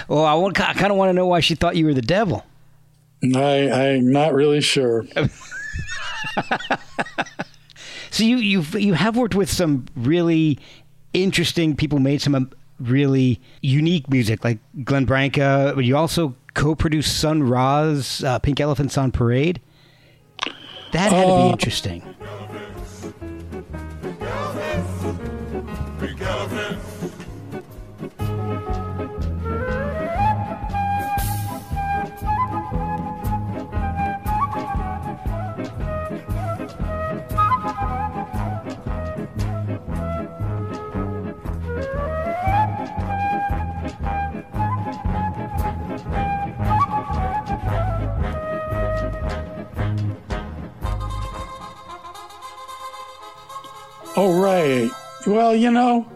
[0.08, 2.02] well, I, want, I kind of want to know why she thought you were the
[2.02, 2.44] devil.
[3.36, 5.06] I, I'm not really sure.
[8.16, 10.58] so you you you have worked with some really
[11.12, 12.50] interesting people, made some um,
[12.80, 15.74] really unique music, like Glenn Branca.
[15.76, 19.60] But you also co-produced Sun Ra's uh, Pink Elephants on Parade.
[20.94, 22.15] That had uh, to be uh, interesting.
[55.36, 56.10] Well, you know,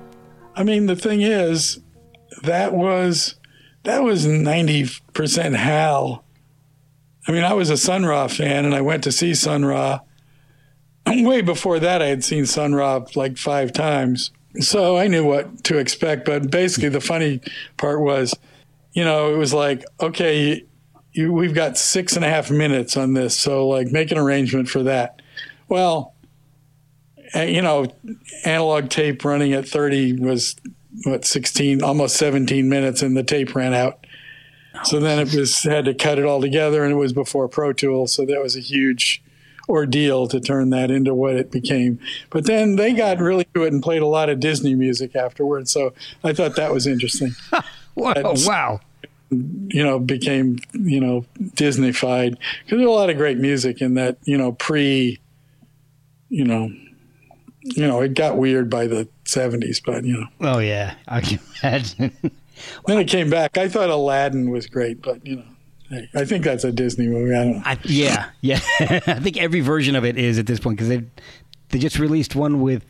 [0.55, 1.81] I mean, the thing is,
[2.43, 3.35] that was
[3.83, 6.23] that was ninety percent Hal.
[7.27, 9.99] I mean, I was a Sun Ra fan, and I went to see Sun Ra.
[11.05, 15.65] Way before that, I had seen Sun Ra like five times, so I knew what
[15.65, 16.23] to expect.
[16.23, 17.41] But basically, the funny
[17.75, 18.33] part was,
[18.93, 20.63] you know, it was like, okay,
[21.11, 24.69] you, we've got six and a half minutes on this, so like make an arrangement
[24.69, 25.21] for that.
[25.67, 26.15] Well,
[27.35, 27.87] Uh, you know,
[28.45, 30.55] analog tape running at 30 was
[31.03, 34.05] what 16, almost 17 minutes, and the tape ran out.
[34.83, 37.73] So then it was had to cut it all together, and it was before Pro
[37.73, 39.21] Tools, so that was a huge
[39.67, 41.99] ordeal to turn that into what it became.
[42.31, 45.71] But then they got really to it and played a lot of Disney music afterwards.
[45.71, 47.35] So I thought that was interesting.
[47.93, 48.13] Whoa,
[48.45, 48.79] wow.
[49.31, 54.17] You know, became you know Disneyfied because there's a lot of great music in that
[54.23, 55.19] you know pre,
[56.29, 56.71] you know,
[57.61, 60.27] you know it got weird by the 70s, but you know.
[60.41, 62.11] Oh yeah, I can imagine.
[62.85, 63.57] then it came back.
[63.57, 65.43] I thought Aladdin was great, but you know.
[66.13, 67.33] I think that's a Disney movie.
[67.33, 67.61] I don't know.
[67.65, 68.59] I, yeah, yeah.
[68.79, 71.03] I think every version of it is at this point because they
[71.69, 72.85] they just released one with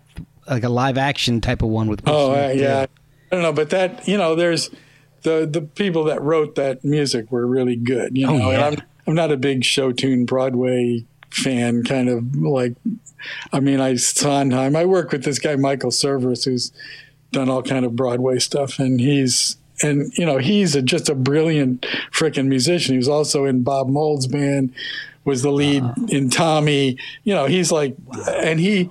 [0.49, 2.01] like a live action type of one with.
[2.05, 2.87] Oh uh, yeah,
[3.31, 4.69] I don't know, but that you know, there's
[5.21, 8.17] the the people that wrote that music were really good.
[8.17, 8.67] You oh, know, oh, yeah.
[8.67, 11.83] I'm I'm not a big show tune Broadway fan.
[11.83, 12.73] Kind of like,
[13.51, 14.75] I mean, I Sondheim.
[14.75, 16.71] I work with this guy Michael Cerveris, who's
[17.31, 21.15] done all kind of Broadway stuff, and he's and you know he's a, just a
[21.15, 22.93] brilliant freaking musician.
[22.93, 24.73] He was also in Bob Mould's band,
[25.25, 26.97] was the lead uh in Tommy.
[27.23, 28.23] You know, he's like, wow.
[28.41, 28.89] and he.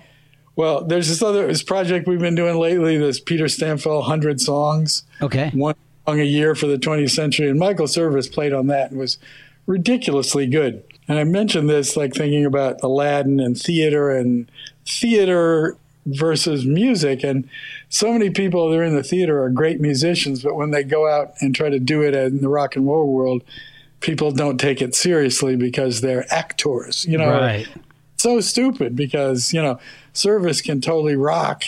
[0.56, 2.96] Well, there's this other this project we've been doing lately.
[2.96, 5.04] This Peter Stampfel hundred songs.
[5.22, 5.50] Okay.
[5.54, 8.98] One song a year for the 20th century, and Michael Cerveris played on that and
[8.98, 9.18] was
[9.66, 10.82] ridiculously good.
[11.08, 14.50] And I mentioned this like thinking about Aladdin and theater and
[14.86, 17.24] theater versus music.
[17.24, 17.48] And
[17.88, 21.08] so many people that are in the theater are great musicians, but when they go
[21.08, 23.42] out and try to do it in the rock and roll world,
[24.00, 27.04] people don't take it seriously because they're actors.
[27.06, 27.68] You know, right.
[28.16, 29.78] so stupid because you know
[30.14, 31.64] Cerveris can totally rock,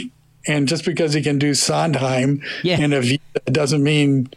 [0.46, 2.80] and just because he can do Sondheim yeah.
[2.80, 4.30] and a doesn't mean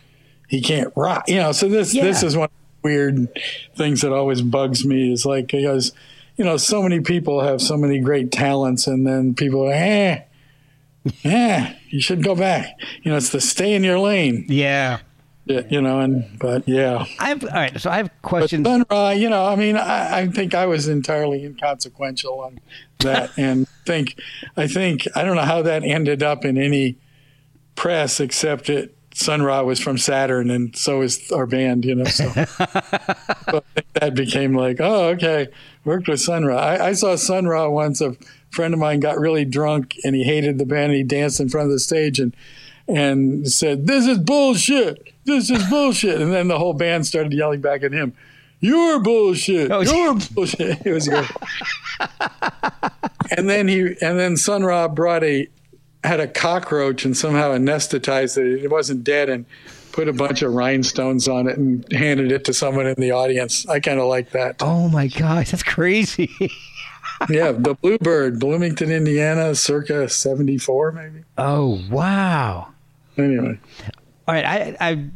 [0.47, 1.27] he can't rock.
[1.27, 2.03] You know, so this yeah.
[2.03, 2.49] this is one
[2.83, 3.27] weird
[3.75, 5.93] things that always bugs me is like because
[6.35, 10.21] you know so many people have so many great talents, and then people are, eh
[11.23, 12.79] yeah, you should go back.
[13.03, 14.45] You know, it's the stay in your lane.
[14.47, 14.99] Yeah.
[15.45, 17.05] Yeah, you know, and but yeah.
[17.19, 17.81] I have all right.
[17.81, 18.63] So I have questions.
[18.63, 22.61] But then, uh, you know, I mean, I, I, think I was entirely inconsequential on
[22.99, 24.17] that, and think,
[24.55, 26.95] I think I don't know how that ended up in any
[27.75, 32.05] press, except it Sun Ra was from Saturn, and so is our band, you know.
[32.05, 35.47] So, so that became like, oh, okay,
[35.85, 36.57] worked with Sun Ra.
[36.57, 38.15] I, I saw Sun Ra once A
[38.49, 40.91] friend of mine got really drunk and he hated the band.
[40.91, 42.35] And he danced in front of the stage and
[42.87, 45.13] and said, "This is bullshit.
[45.25, 48.13] This is bullshit." And then the whole band started yelling back at him,
[48.59, 49.71] "You're bullshit.
[49.71, 51.27] Oh, You're bullshit." It was good.
[53.37, 55.47] and then he and then Sun Ra brought a
[56.03, 58.63] had a cockroach and somehow anesthetized it.
[58.63, 59.45] It wasn't dead and
[59.91, 63.67] put a bunch of rhinestones on it and handed it to someone in the audience.
[63.67, 64.57] I kind of like that.
[64.59, 66.29] Oh my gosh, that's crazy.
[67.29, 71.23] yeah, the Bluebird, Bloomington, Indiana, circa '74, maybe.
[71.37, 72.73] Oh wow!
[73.17, 73.59] Anyway,
[74.27, 74.45] all right.
[74.45, 75.09] I I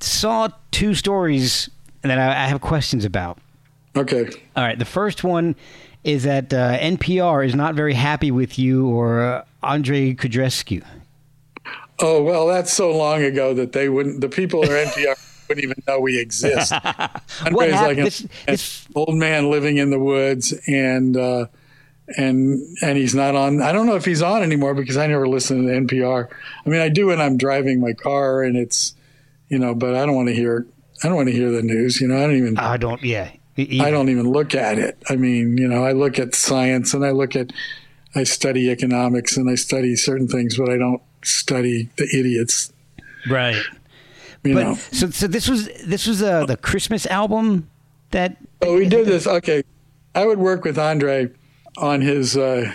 [0.00, 1.70] saw two stories
[2.02, 3.38] that I, I have questions about.
[3.96, 4.28] Okay.
[4.54, 4.78] All right.
[4.78, 5.56] The first one
[6.06, 10.84] is that uh, NPR is not very happy with you or uh, Andrei Codrescu.
[11.98, 14.20] Oh well, that's so long ago that they wouldn't.
[14.20, 16.72] The people at NPR wouldn't even know we exist.
[17.44, 18.58] Andre's like an,
[18.94, 21.46] old man living in the woods, and uh,
[22.16, 23.60] and and he's not on.
[23.60, 26.28] I don't know if he's on anymore because I never listen to NPR.
[26.64, 28.94] I mean, I do when I'm driving my car, and it's
[29.48, 30.66] you know, but I don't want to hear.
[31.02, 32.00] I don't want to hear the news.
[32.00, 32.58] You know, I don't even.
[32.58, 33.02] I don't.
[33.02, 33.30] Yeah.
[33.58, 34.98] I don't even look at it.
[35.08, 37.52] I mean, you know, I look at science and I look at,
[38.14, 42.72] I study economics and I study certain things, but I don't study the idiots.
[43.28, 43.62] Right.
[44.44, 44.74] You but know.
[44.74, 47.68] so so this was this was uh, the Christmas album
[48.10, 48.36] that.
[48.62, 49.26] Oh, we did this.
[49.26, 49.64] Okay,
[50.14, 51.30] I would work with Andre
[51.78, 52.36] on his.
[52.36, 52.72] Uh,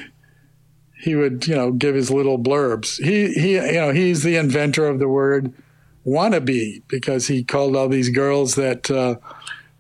[1.00, 3.02] he would you know give his little blurbs.
[3.02, 5.54] He he you know he's the inventor of the word
[6.06, 9.16] wannabe because he called all these girls that uh,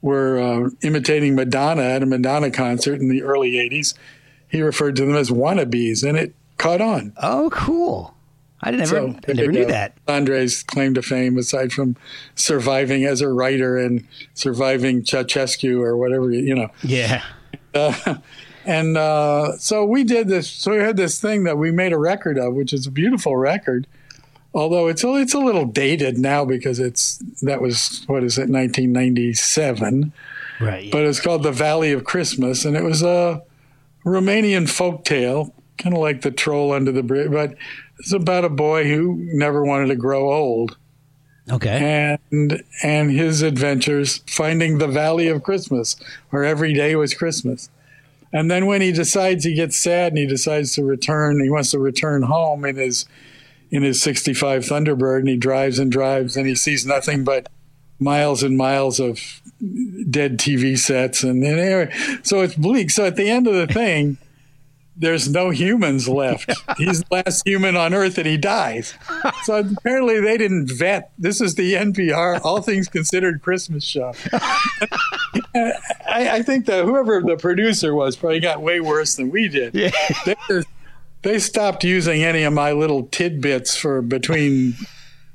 [0.01, 3.93] were uh, imitating Madonna at a Madonna concert in the early '80s.
[4.47, 7.13] He referred to them as wannabes, and it caught on.
[7.21, 8.15] Oh, cool.
[8.63, 9.97] I never, so, I never knew that.
[10.07, 11.95] Andre's claim to fame, aside from
[12.35, 16.69] surviving as a writer and surviving Ceausescu or whatever, you know.
[16.83, 17.23] Yeah.
[17.73, 18.17] Uh,
[18.65, 20.47] and uh, so we did this.
[20.47, 23.35] So we had this thing that we made a record of, which is a beautiful
[23.35, 23.87] record.
[24.53, 28.49] Although it's a, it's a little dated now because it's that was what is it
[28.49, 30.11] 1997,
[30.59, 30.85] right?
[30.85, 30.89] Yeah.
[30.91, 33.43] But it's called the Valley of Christmas, and it was a
[34.05, 37.55] Romanian folk tale, kind of like the Troll Under the Bridge, but
[37.99, 40.77] it's about a boy who never wanted to grow old.
[41.49, 42.17] Okay.
[42.29, 45.95] And and his adventures finding the Valley of Christmas,
[46.29, 47.69] where every day was Christmas.
[48.33, 51.71] And then when he decides he gets sad and he decides to return, he wants
[51.71, 53.05] to return home in his
[53.71, 57.47] in his 65 Thunderbird and he drives and drives and he sees nothing but
[57.99, 59.41] miles and miles of
[60.09, 62.91] dead TV sets and, and anyway, so it's bleak.
[62.91, 64.17] So at the end of the thing,
[64.95, 66.51] there's no humans left.
[66.77, 68.93] He's the last human on Earth and he dies.
[69.43, 71.11] So apparently they didn't vet.
[71.17, 74.13] This is the NPR All Things Considered Christmas show.
[75.55, 75.73] I,
[76.07, 79.73] I, think that whoever the producer was probably got way worse than we did.
[79.73, 79.91] Yeah.
[81.23, 84.75] They stopped using any of my little tidbits for between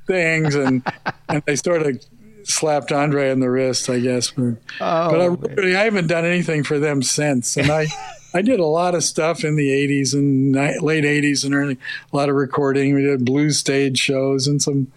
[0.05, 0.83] things and
[1.29, 2.03] and they sort of
[2.43, 4.31] slapped Andre on the wrist, I guess.
[4.31, 7.57] But, oh, but I, really, I haven't done anything for them since.
[7.57, 7.87] And I
[8.33, 11.77] I did a lot of stuff in the 80s and late 80s and early,
[12.11, 12.93] a lot of recording.
[12.93, 14.91] We did blues stage shows and some,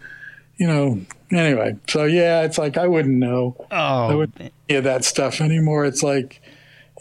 [0.57, 1.77] you know, anyway.
[1.89, 3.57] So yeah, it's like I wouldn't know.
[3.71, 5.85] Oh, I wouldn't any of that stuff anymore.
[5.85, 6.43] It's like,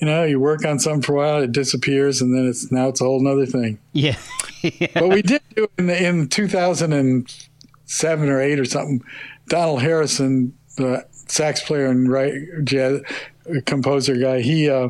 [0.02, 2.88] you know, you work on something for a while, it disappears, and then it's now
[2.88, 3.80] it's a whole other thing.
[3.94, 4.16] Yeah.
[4.94, 9.02] But we did do in the, in 2007 or eight or something.
[9.48, 12.34] Donald Harrison, the sax player and right
[12.66, 13.00] jazz
[13.66, 14.90] composer guy, he uh,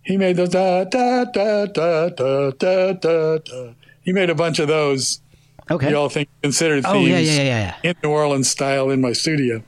[0.00, 3.38] he made those da da da da da da da.
[4.00, 5.20] He made a bunch of those.
[5.70, 5.90] Okay.
[5.90, 7.90] You all think considered themes oh, yeah, yeah, yeah, yeah.
[7.90, 9.62] in New Orleans style in my studio.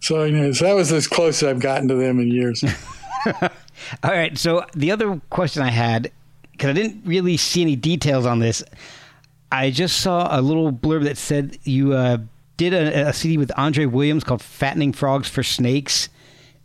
[0.00, 2.62] So, you know, so that was as close as I've gotten to them in years.
[4.02, 4.36] all right.
[4.36, 6.10] So the other question I had,
[6.52, 8.62] because I didn't really see any details on this,
[9.52, 12.18] I just saw a little blurb that said you uh,
[12.56, 16.08] did a, a CD with Andre Williams called "Fattening Frogs for Snakes."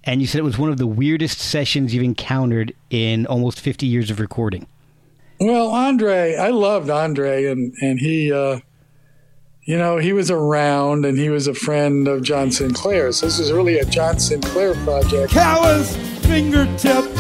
[0.04, 3.86] and you said it was one of the weirdest sessions you've encountered in almost 50
[3.86, 4.68] years of recording.
[5.40, 8.60] Well, Andre, I loved Andre, and and he, uh,
[9.64, 13.22] you know, he was around, and he was a friend of John Sinclair's.
[13.22, 15.32] This was really a John Sinclair project.
[15.32, 15.96] Callous
[16.28, 17.11] fingertips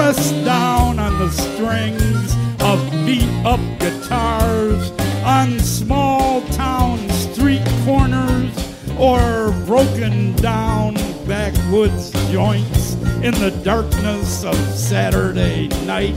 [0.00, 4.92] pressed down on the strings of beat up guitars
[5.26, 8.50] on small town street corners
[8.98, 10.94] or broken down
[11.28, 16.16] backwoods joints in the darkness of Saturday night.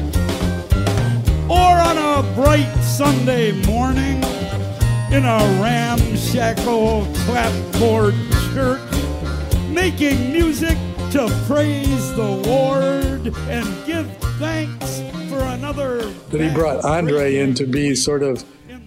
[1.50, 4.24] Or on a bright Sunday morning
[5.12, 8.16] in a ramshackle clapboard
[8.54, 8.90] church,
[9.68, 10.78] making music
[11.14, 15.00] to praise the Lord and give thanks
[15.30, 16.02] for another.
[16.32, 18.44] That he brought Andre in to be sort of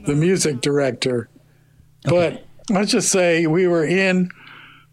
[0.06, 1.28] the music director.
[2.04, 2.42] Okay.
[2.68, 4.28] But let's just say we were in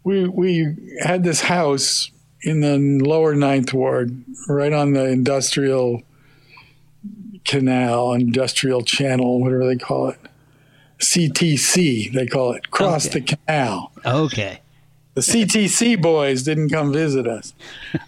[0.04, 2.12] we we had this house
[2.42, 6.02] in the lower ninth ward, right on the industrial
[7.44, 10.20] canal, industrial channel, whatever they call it.
[11.00, 13.18] CTC, they call it, cross okay.
[13.18, 13.90] the canal.
[14.06, 14.60] Okay.
[15.14, 17.54] The CTC boys didn't come visit us.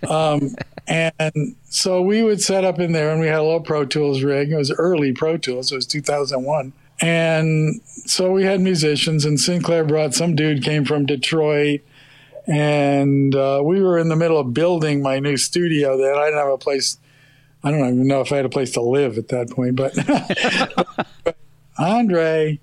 [0.09, 0.57] Um,
[0.88, 4.22] and so we would set up in there and we had a little Pro Tools
[4.22, 4.50] rig.
[4.50, 6.72] It was early Pro Tools, it was 2001.
[7.00, 11.82] And so we had musicians, and Sinclair brought some dude came from Detroit,
[12.46, 15.98] and uh, we were in the middle of building my new studio.
[15.98, 16.98] Then I didn't have a place.
[17.62, 19.94] I don't even know if I had a place to live at that point, but,
[21.24, 21.36] but
[21.78, 22.61] Andre,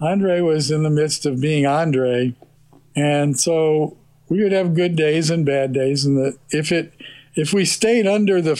[0.00, 2.34] Andre was in the midst of being Andre,
[2.96, 3.96] and so
[4.28, 6.92] we would have good days and bad days, and the, if it
[7.34, 8.52] if we stayed under the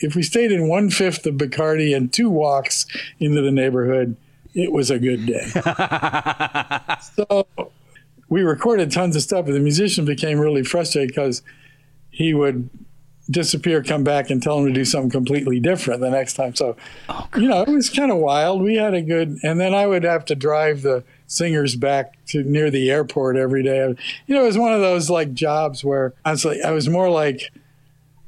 [0.00, 2.86] if we stayed in one fifth of Bacardi and two walks
[3.18, 4.16] into the neighborhood,
[4.54, 5.46] it was a good day.
[7.16, 7.46] so
[8.28, 11.42] we recorded tons of stuff, but the musician became really frustrated because
[12.10, 12.68] he would
[13.30, 16.54] disappear, come back, and tell him to do something completely different the next time.
[16.54, 16.76] So,
[17.08, 18.62] oh, you know, it was kind of wild.
[18.62, 22.42] We had a good, and then I would have to drive the singers back to
[22.42, 23.94] near the airport every day.
[24.26, 26.88] You know, it was one of those like jobs where I was like, I was
[26.88, 27.52] more like,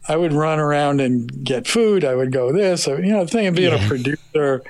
[0.08, 2.04] I would run around and get food.
[2.04, 3.84] I would go this, you know, the thing of being yeah.
[3.84, 4.62] a producer.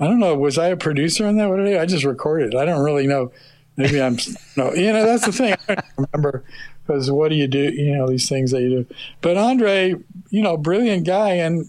[0.00, 0.36] I don't know.
[0.36, 1.48] Was I a producer on that?
[1.48, 1.82] What did I?
[1.82, 2.54] I just recorded.
[2.54, 3.32] I don't really know.
[3.76, 4.18] Maybe I'm
[4.56, 4.72] no.
[4.74, 5.54] You know, that's the thing.
[5.68, 6.44] I don't remember
[6.86, 7.58] because what do you do?
[7.58, 8.94] You know, these things that you do.
[9.20, 9.94] But Andre,
[10.30, 11.66] you know, brilliant guy, and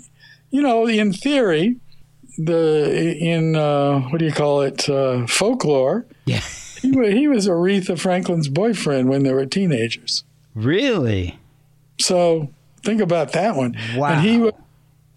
[0.49, 1.77] you know, in theory,
[2.37, 4.89] the in uh, what do you call it?
[4.89, 6.05] Uh, folklore.
[6.25, 6.41] Yeah.
[6.81, 10.23] he, he was Aretha Franklin's boyfriend when they were teenagers.
[10.55, 11.39] Really?
[11.99, 12.49] So
[12.83, 13.77] think about that one.
[13.95, 14.13] Wow.
[14.13, 14.51] And he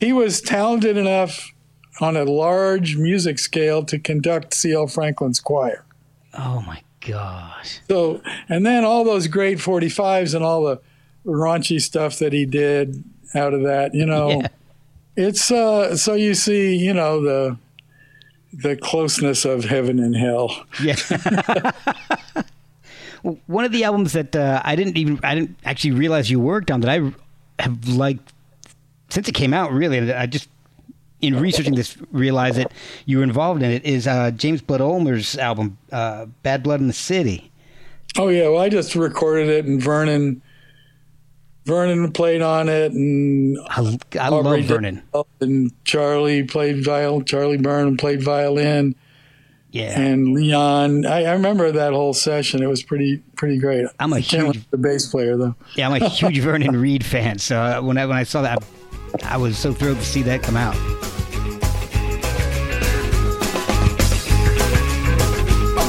[0.01, 1.53] he was talented enough
[2.01, 4.89] on a large music scale to conduct C.L.
[4.89, 5.85] Franklin's choir.
[6.35, 7.81] Oh my gosh.
[7.89, 10.81] So, and then all those great 45s and all the
[11.25, 14.49] raunchy stuff that he did out of that, you know, yeah.
[15.17, 17.57] it's, uh, so you see, you know, the,
[18.53, 20.65] the closeness of heaven and hell.
[20.83, 20.97] Yeah.
[23.47, 26.71] One of the albums that uh, I didn't even I didn't actually realize you worked
[26.71, 27.13] on that I
[27.63, 28.33] have liked
[29.09, 30.49] since it came out, really, I just
[31.21, 32.73] in researching this realized that
[33.07, 33.85] you were involved in it.
[33.85, 37.53] Is uh, James Blood Ulmer's album uh, "Bad Blood in the City"?
[38.19, 40.43] Oh yeah, well I just recorded it, and Vernon
[41.65, 45.03] Vernon played on it, and I, I love Aubrey Vernon.
[45.41, 47.25] And Charlie played violin.
[47.25, 48.97] Charlie Byrne played violin,
[49.71, 51.07] Yeah, and Leon.
[51.07, 52.63] I, I remember that whole session.
[52.65, 53.87] It was pretty pretty great.
[54.01, 55.55] I'm a I can't huge- the bass player though.
[55.77, 57.39] yeah, I'm a huge Vernon Reid fan.
[57.39, 58.59] So uh, when I when I saw that,
[59.23, 60.75] I, I was so thrilled to see that come out.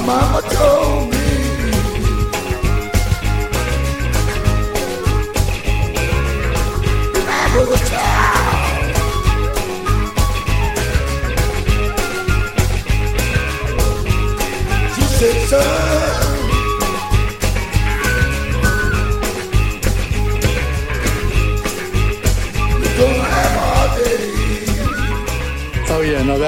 [0.06, 0.83] Mama told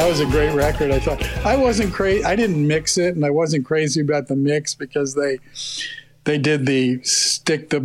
[0.05, 0.91] that was a great record.
[0.91, 2.23] I thought I wasn't crazy.
[2.23, 5.39] I didn't mix it, and I wasn't crazy about the mix because they
[6.25, 7.79] they did the stick the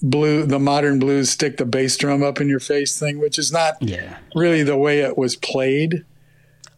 [0.00, 3.50] blue the modern blues stick the bass drum up in your face thing, which is
[3.50, 4.18] not Yeah.
[4.36, 6.04] really the way it was played.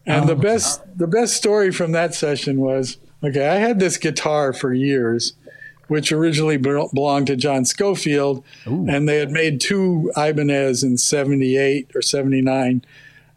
[0.07, 3.47] And the oh, best the best story from that session was okay.
[3.49, 5.33] I had this guitar for years,
[5.89, 12.01] which originally belonged to John Scofield, and they had made two Ibanez in '78 or
[12.01, 12.83] '79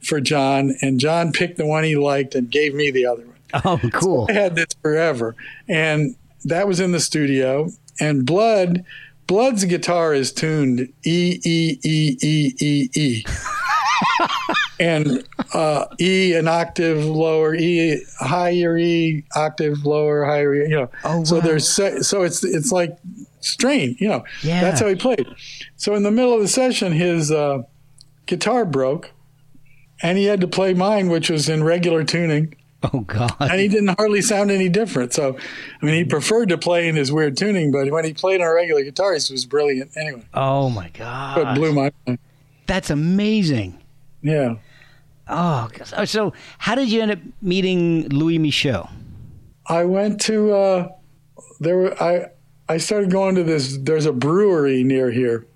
[0.03, 3.37] for John, and John picked the one he liked and gave me the other one.
[3.65, 4.27] Oh, cool.
[4.29, 5.35] I had this forever,
[5.69, 7.71] and that was in the studio.
[7.99, 8.85] And Blood,
[9.27, 13.25] Blood's guitar is tuned E E E E E E,
[14.81, 20.69] and uh, E an octave lower, E higher E octave lower, higher E.
[20.69, 21.41] You know, Oh, so wow.
[21.43, 22.97] there's so, so it's it's like
[23.41, 23.97] strain.
[23.99, 24.61] You know, Yeah.
[24.63, 25.27] that's how he played.
[25.77, 27.63] So in the middle of the session, his uh,
[28.27, 29.11] guitar broke,
[30.03, 33.35] and he had to play mine, which was in regular tuning Oh God.
[33.41, 35.13] and he didn't hardly sound any different.
[35.13, 35.37] So,
[35.83, 38.47] I mean, he preferred to play in his weird tuning, but when he played on
[38.47, 39.95] a regular guitar, he was brilliant.
[39.99, 41.39] Anyway, Oh my God!
[41.39, 42.19] it blew my mind.
[42.67, 43.79] That's amazing.
[44.23, 44.55] Yeah.
[45.29, 48.89] Oh, so- so how did you end up meeting Louis Michot?
[49.67, 50.89] I went to uh,
[51.61, 51.77] there.
[51.77, 52.27] Were, I
[52.69, 53.77] I started going to this.
[53.77, 55.47] There's a brewery near here,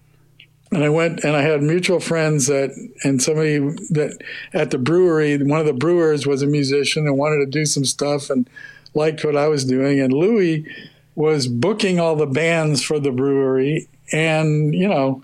[0.75, 2.71] and I went and I had mutual friends that
[3.05, 3.59] and somebody
[3.91, 4.19] that
[4.53, 5.37] at the brewery.
[5.39, 8.49] One of the brewers was a musician and wanted to do some stuff and
[8.95, 10.01] liked what I was doing.
[10.01, 10.67] And Louis
[11.15, 15.23] was booking all the bands for the brewery, and you know,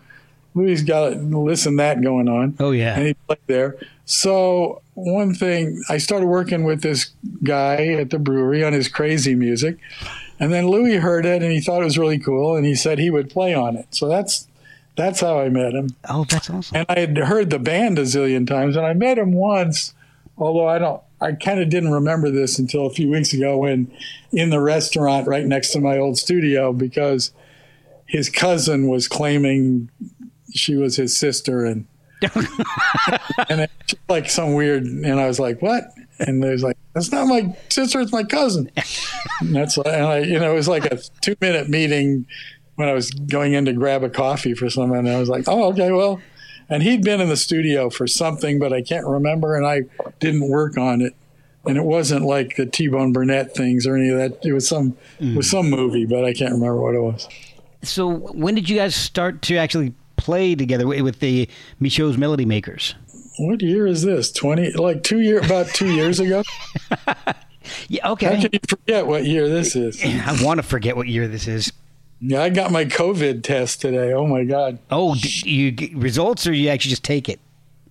[0.55, 2.97] Louis got to listen that going on Oh yeah.
[2.97, 3.77] and he played there.
[4.05, 7.11] So one thing, I started working with this
[7.43, 9.79] guy at the brewery on his crazy music,
[10.39, 12.99] and then Louis heard it and he thought it was really cool, and he said
[12.99, 13.87] he would play on it.
[13.91, 14.47] So that's
[14.97, 15.91] that's how I met him.
[16.09, 16.77] oh, that's awesome.
[16.77, 19.95] And I had heard the band a zillion times, and I met him once,
[20.37, 21.03] although I don't.
[21.23, 23.93] I kind of didn't remember this until a few weeks ago when
[24.33, 27.31] in the restaurant right next to my old studio because
[28.07, 29.91] his cousin was claiming
[30.55, 31.87] she was his sister and
[33.49, 33.71] and it
[34.09, 35.85] like some weird and I was like what
[36.19, 38.71] and they was like that's not my sister it's my cousin
[39.41, 42.27] and that's and I you know it was like a two minute meeting
[42.81, 45.45] when I was going in to grab a coffee for someone and I was like
[45.47, 46.19] oh okay well
[46.71, 49.83] and he'd been in the studio for something but I can't remember and I
[50.19, 51.15] didn't work on it
[51.67, 54.97] and it wasn't like the T-Bone Burnett things or any of that it was some
[55.19, 55.51] it was mm.
[55.51, 57.29] some movie but I can't remember what it was
[57.83, 61.49] So when did you guys start to actually play together with the
[61.81, 62.95] Michot's Melody Makers?
[63.39, 66.43] what year is this 20 like two year about two years ago
[67.89, 68.11] Yeah.
[68.11, 68.27] okay.
[68.27, 68.43] how Okay.
[68.43, 71.73] can you forget what year this is I want to forget what year this is.
[72.21, 74.13] Yeah, I got my COVID test today.
[74.13, 74.79] Oh my God.
[74.91, 77.41] Oh, d- you get results, or you actually just take it?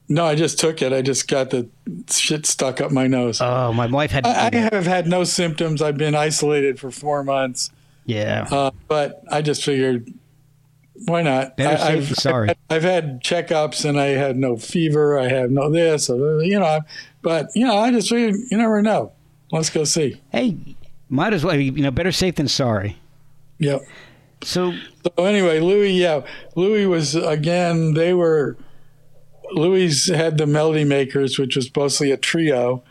[0.07, 0.91] No, I just took it.
[0.91, 1.67] I just got the
[2.09, 3.41] shit stuck up my nose.
[3.41, 4.25] Oh, my wife had.
[4.25, 5.81] I, I have had no symptoms.
[5.81, 7.71] I've been isolated for four months,
[8.05, 8.47] yeah.
[8.51, 10.11] uh, but I just figured,
[11.05, 11.57] why not?
[11.57, 12.49] Better I, safe I've, than sorry.
[12.69, 15.19] I've had checkups and I had no fever.
[15.19, 16.81] I have no this, you know.
[17.21, 19.11] But you know, I just figured, you never know.
[19.51, 20.21] Let's go see.
[20.31, 20.57] hey,
[21.09, 21.55] might as well.
[21.55, 22.97] You know, better safe than sorry.
[23.59, 23.81] Yep.
[24.41, 24.73] So
[25.03, 26.21] So anyway, Louis, yeah,
[26.55, 27.93] Louis was again.
[27.93, 28.57] They were
[29.51, 32.83] Louis had the Melody Makers, which was mostly a trio,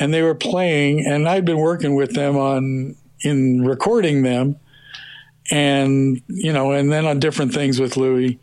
[0.00, 1.06] and they were playing.
[1.06, 4.56] And I'd been working with them on in recording them,
[5.50, 8.38] and you know, and then on different things with Louis.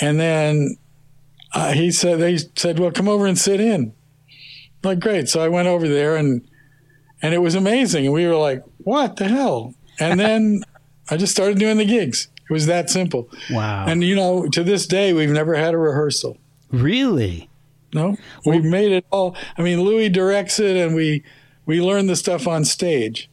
[0.00, 0.76] And then
[1.54, 3.94] uh, he said they said, "Well, come over and sit in."
[4.84, 5.28] Like great.
[5.28, 6.48] So I went over there and
[7.20, 8.04] and it was amazing.
[8.06, 10.62] And we were like, "What the hell?" And then
[11.10, 12.28] I just started doing the gigs.
[12.48, 13.28] It was that simple.
[13.50, 13.86] wow.
[13.86, 16.38] And you know, to this day, we've never had a rehearsal.
[16.70, 17.48] Really?
[17.94, 19.34] No, we've made it all.
[19.56, 21.24] I mean, Louis directs it, and we
[21.64, 23.30] we learn the stuff on stage.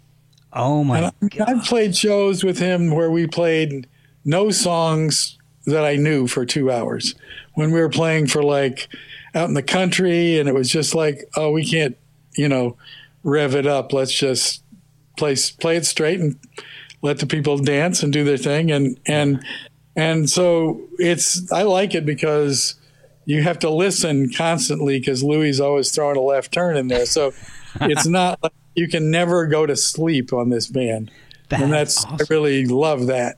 [0.53, 0.97] Oh my!
[0.97, 1.05] And
[1.39, 3.87] I, I've played shows with him where we played
[4.23, 7.15] no songs that I knew for two hours.
[7.55, 8.87] When we were playing for like
[9.33, 11.97] out in the country, and it was just like, oh, we can't,
[12.37, 12.77] you know,
[13.23, 13.91] rev it up.
[13.91, 14.63] Let's just
[15.17, 16.37] play play it straight and
[17.05, 18.71] let the people dance and do their thing.
[18.71, 19.43] And and
[19.95, 22.75] and so it's I like it because
[23.25, 27.05] you have to listen constantly because Louis is always throwing a left turn in there.
[27.05, 27.31] So
[27.81, 31.11] it's not like you can never go to sleep on this band.
[31.51, 32.17] And that's awesome.
[32.19, 33.37] I really love that.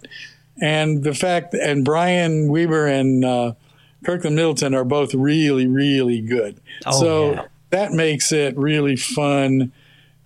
[0.61, 3.53] And the fact and Bryan Webre and uh,
[4.05, 6.59] Kirkland Middleton are both really, really good.
[6.85, 7.45] Oh, so yeah.
[7.69, 9.71] that makes it really fun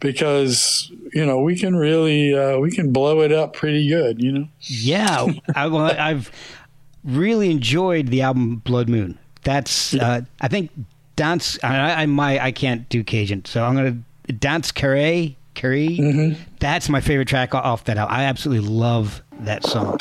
[0.02, 4.22] because you know we can really uh, we can blow it up pretty good.
[4.22, 4.48] You know.
[4.60, 6.30] Yeah, I, well, I've
[7.06, 9.18] really enjoyed the album Blood Moon.
[9.44, 10.72] That's uh, I think
[11.16, 11.58] dance.
[11.64, 13.98] I, I my I can't do Cajun, so I'm gonna
[14.34, 16.38] dance carré carré.
[16.60, 18.16] That's my favorite track off that album.
[18.16, 19.98] I absolutely love that song.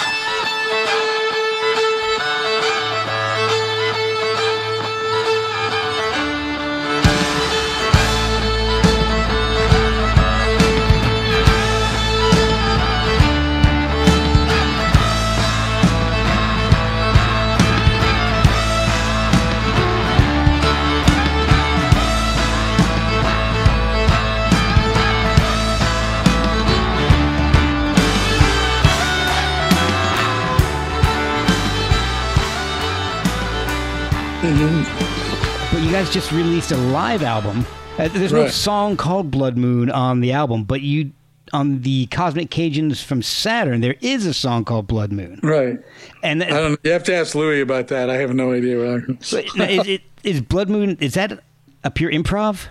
[36.01, 37.67] Guys just released a live album.
[37.99, 41.13] Uh, there's no song called Blood Moon on the album, but you
[41.53, 45.41] on the Cosmic Cajuns from Saturn, there is a song called Blood Moon.
[45.43, 45.79] Right.
[46.23, 46.81] And I don't.
[46.85, 48.09] You have to ask Louis about that.
[48.09, 48.79] I have no idea.
[48.79, 51.39] What now, is, it, is Blood Moon is that
[51.85, 52.69] a pure improv?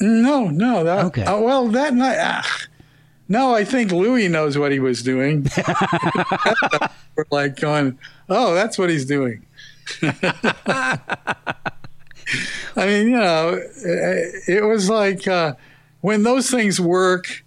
[0.00, 0.82] no, no.
[0.82, 1.22] That, Okay.
[1.22, 2.16] uh, well, that night.
[2.18, 2.62] ah,
[3.28, 5.46] no, I think Louis knows what he was doing.
[7.14, 7.96] We're like going,
[8.28, 9.46] oh, that's what he's doing.
[10.02, 10.98] I
[12.76, 15.54] mean, you know, it it was like uh,
[16.00, 17.44] when those things work,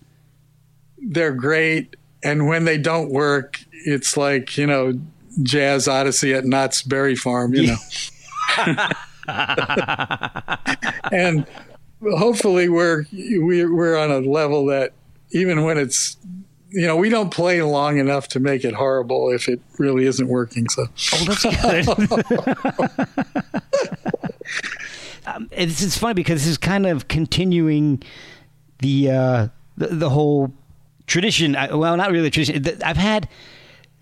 [0.98, 5.00] they're great, and when they don't work, it's like you know,
[5.44, 7.78] Jazz Odyssey at Knott's Berry Farm, you know.
[11.12, 11.46] and
[12.02, 14.94] hopefully, we're we're we're on a level that
[15.32, 16.18] even when it's
[16.72, 20.28] you know, we don't play long enough to make it horrible if it really isn't
[20.28, 20.68] working.
[20.70, 21.88] So, Oh, that's good.
[25.26, 28.04] um, it's, it's funny because this is kind of continuing
[28.80, 29.48] the uh,
[29.78, 30.52] the, the whole
[31.08, 31.56] tradition.
[31.56, 32.66] I, well, not really a tradition.
[32.84, 33.28] I've had.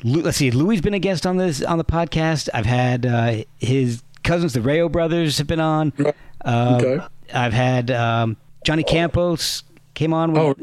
[0.04, 0.52] Let's see.
[0.52, 2.50] Louis has been a guest on this on the podcast.
[2.54, 5.92] I've had uh, his cousins, the Rayo brothers, have been on.
[6.46, 7.04] Uh, Okay.
[7.34, 9.64] I've had um, Johnny Campos
[9.96, 10.34] came on.
[10.34, 10.56] With, Oh.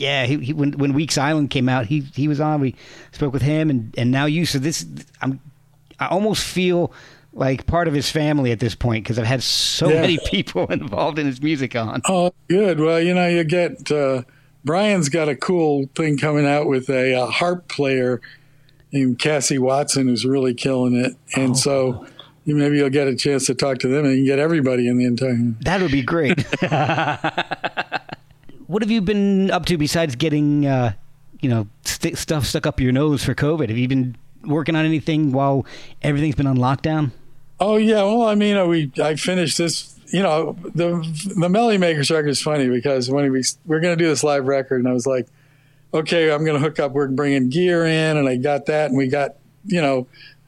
[0.00, 2.60] Yeah, he, he when when Weeks Island came out, he he was on.
[2.62, 2.74] We
[3.12, 4.46] spoke with him, and and now you.
[4.46, 4.86] So this,
[5.20, 5.38] I'm,
[5.98, 6.90] I almost feel
[7.34, 10.00] like part of his family at this point because I've had so Yeah.
[10.00, 12.00] many people involved in his music on.
[12.08, 12.80] oh, good.
[12.80, 14.22] Well, you know, you get uh,
[14.64, 18.22] Brian's got a cool thing coming out with a, uh harp player
[18.92, 22.06] named Cassie Watson who's really killing it, and so
[22.46, 24.88] you maybe you'll get a chance to talk to them, and you can get everybody
[24.88, 25.36] in the entire.
[25.60, 26.38] That would be great.
[28.70, 30.92] what have you been up to besides getting, uh,
[31.40, 33.68] you know, st- stuff stuck up your nose for COVID?
[33.68, 35.66] Have you been working on anything while
[36.02, 37.10] everything's been on lockdown?
[37.58, 39.98] Oh yeah, well, I mean, uh, we I finished this.
[40.12, 41.06] You know, the
[41.36, 44.46] the Melody Makers record is funny because when we we're going to do this live
[44.46, 45.26] record, and I was like,
[45.92, 46.92] okay, I'm going to hook up.
[46.92, 50.06] We're bringing gear in, and I got that, and we got you know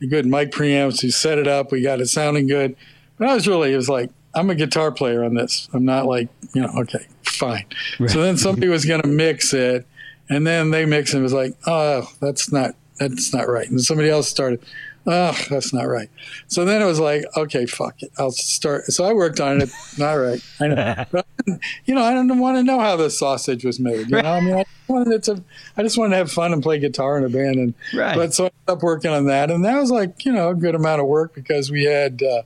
[0.08, 1.02] good mic preamps.
[1.02, 1.72] We set it up.
[1.72, 2.76] We got it sounding good.
[3.18, 5.68] But I was really, it was like, I'm a guitar player on this.
[5.72, 7.66] I'm not like, you know, okay, fine.
[8.08, 9.86] So then somebody was going to mix it,
[10.28, 11.16] and then they mixed it.
[11.18, 13.68] and it was like, oh, that's not that's not right.
[13.68, 14.62] And somebody else started,
[15.06, 16.08] oh, that's not right.
[16.46, 18.84] So then it was like, okay, fuck it, I'll start.
[18.86, 19.70] So I worked on it.
[19.98, 20.40] Not right.
[20.60, 21.04] I know.
[21.10, 21.26] But,
[21.86, 24.08] you know, I don't want to know how the sausage was made.
[24.10, 25.42] You know, I mean, I wanted it to.
[25.76, 28.14] I just wanted to have fun and play guitar in a band, and Right.
[28.14, 30.54] but so I ended up working on that, and that was like you know a
[30.54, 32.22] good amount of work because we had.
[32.22, 32.42] Uh,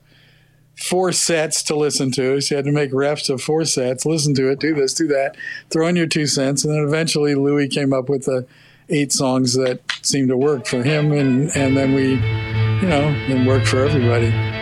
[0.77, 2.39] four sets to listen to.
[2.41, 5.07] So you had to make refs of four sets, listen to it, do this, do
[5.07, 5.35] that,
[5.69, 8.45] throw in your two cents, and then eventually Louis came up with the
[8.89, 13.47] eight songs that seemed to work for him, and and then we, you know, and
[13.47, 14.56] worked for everybody.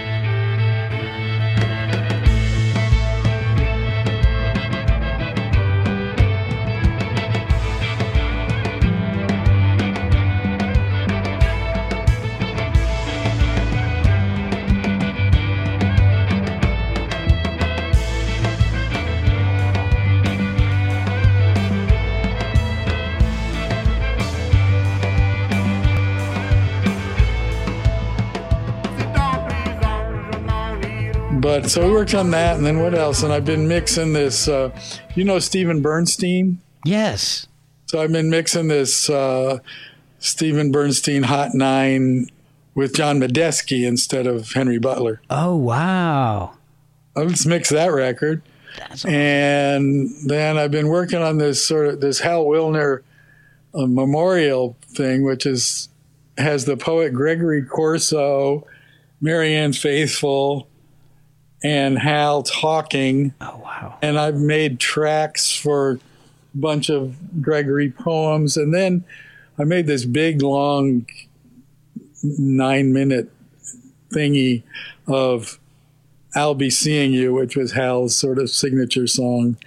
[31.68, 33.24] So we worked on that, and then what else?
[33.24, 34.48] And I've been mixing this.
[34.48, 34.70] Uh,
[35.16, 36.60] you know Steven Bernstein.
[36.86, 37.48] Yes.
[37.88, 39.60] So I've been mixing this uh,
[40.20, 42.28] Steven Bernstein Hot Nine
[42.76, 45.22] with John Medeski instead of Henry Butler.
[45.30, 46.54] Oh wow.
[47.16, 48.44] Let's mix that record.
[48.78, 49.14] That's awesome.
[49.14, 53.02] And then I've been working on this sort of this Hal Willner
[53.74, 55.90] uh, memorial thing, which is
[56.38, 58.68] has the poet Gregory Corso,
[59.20, 60.68] Marianne Faithfull,
[61.66, 63.34] and Hal talking.
[63.42, 63.98] Oh wow.
[64.04, 66.00] And I've made tracks for a
[66.54, 69.04] bunch of Gregory poems, and then
[69.58, 71.08] I made this big long
[72.24, 73.32] nine minute
[74.14, 74.62] thingy
[75.08, 75.60] of
[76.36, 79.58] I'll Be Seeing You, which was Hal's sort of signature song.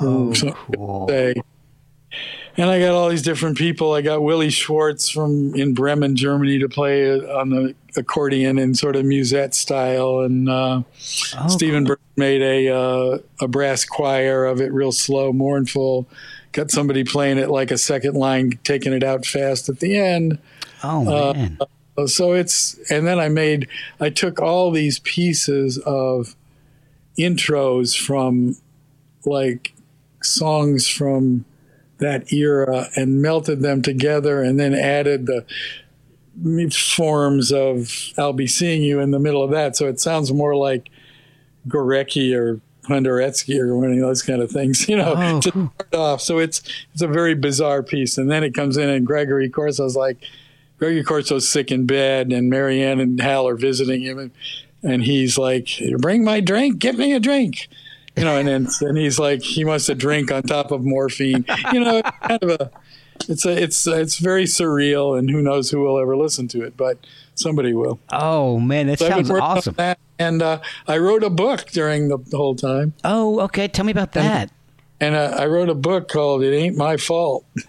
[0.00, 0.32] Oh,
[0.72, 1.10] cool.
[1.10, 3.94] And I got all these different people.
[3.94, 8.96] I got Willie Schwartz from in Bremen, Germany, to play on the accordion in sort
[8.96, 10.82] of musette style, and uh,
[11.36, 16.08] Oh, Stephen Burke made a uh, a brass choir of it, real slow, mournful.
[16.52, 20.38] Got somebody playing it like a second line, taking it out fast at the end.
[20.82, 21.58] Oh man.
[22.06, 23.68] So it's and then I made
[24.00, 26.36] I took all these pieces of
[27.18, 28.56] intros from
[29.24, 29.74] like
[30.22, 31.44] songs from
[31.98, 35.44] that era and melted them together and then added the
[36.72, 39.76] forms of I'll be seeing you in the middle of that.
[39.76, 40.88] So it sounds more like
[41.68, 45.94] Gorecki or Penderecki or one of those kind of things you know Oh, to start
[45.94, 46.20] off.
[46.20, 46.62] So it's
[46.92, 48.18] it's a very bizarre piece.
[48.18, 50.18] And then it comes in and Gregory Corso's like
[50.78, 54.30] Gregory Corso's sick in bed, and Marianne and Hal are visiting him, and,
[54.84, 55.68] and he's like,
[55.98, 57.66] "Bring my drink, get me a drink,"
[58.16, 61.44] you know, and then and he's like, he wants a drink on top of morphine,
[61.72, 62.70] you know, kind of a,
[63.28, 66.76] it's a, it's it's very surreal, and who knows who will ever listen to it,
[66.76, 66.98] but
[67.34, 67.98] somebody will.
[68.10, 69.74] Oh man, that So sounds awesome.
[69.76, 73.68] that, and uh, I wrote a book during the, the whole time, Oh, okay.
[73.68, 74.50] Tell me about that.
[75.00, 77.44] and uh, I wrote a book called "It Ain't My Fault."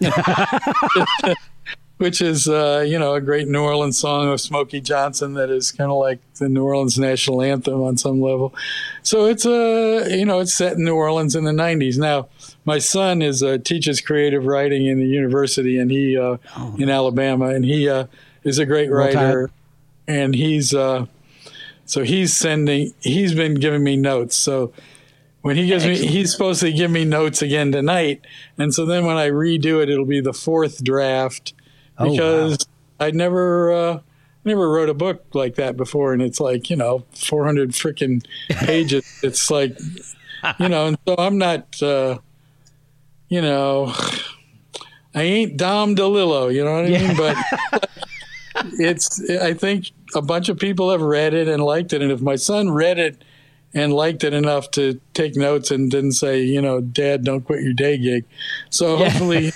[1.98, 5.70] which is uh, you know a great New Orleans song of Smokey Johnson that is
[5.70, 8.54] kind of like the New Orleans national anthem on some level.
[9.02, 11.98] So it's a uh, you know it's set in New Orleans in the '90s.
[11.98, 12.28] Now
[12.70, 16.36] my son is uh, teaches creative writing in the university, and he uh,
[16.78, 18.06] in Alabama, and he uh,
[18.44, 19.50] is a great writer,
[20.06, 21.06] and he's uh,
[21.84, 24.36] so he's sending he's been giving me notes.
[24.36, 24.72] So
[25.42, 28.24] when he gives me he's supposed to give me notes again tonight,
[28.56, 31.52] and so then when I redo it, it'll be the fourth draft
[31.98, 32.10] Oh, wow.
[32.12, 32.66] because
[33.00, 34.00] I never uh,
[34.44, 39.04] never wrote a book like that before, and it's like you know 400 freaking pages.
[39.24, 39.76] it's like
[40.60, 42.18] you know, and so I'm not uh,
[43.30, 43.94] you know
[45.14, 47.16] I ain't Don DeLillo, you know what I mean?
[47.16, 47.90] But
[48.78, 52.20] it's I think a bunch of people have read it and liked it, and if
[52.20, 53.24] my son read it
[53.74, 57.62] and liked it enough to take notes and didn't say, you know, Dad, don't quit
[57.62, 58.24] your day gig.
[58.68, 59.52] So hopefully.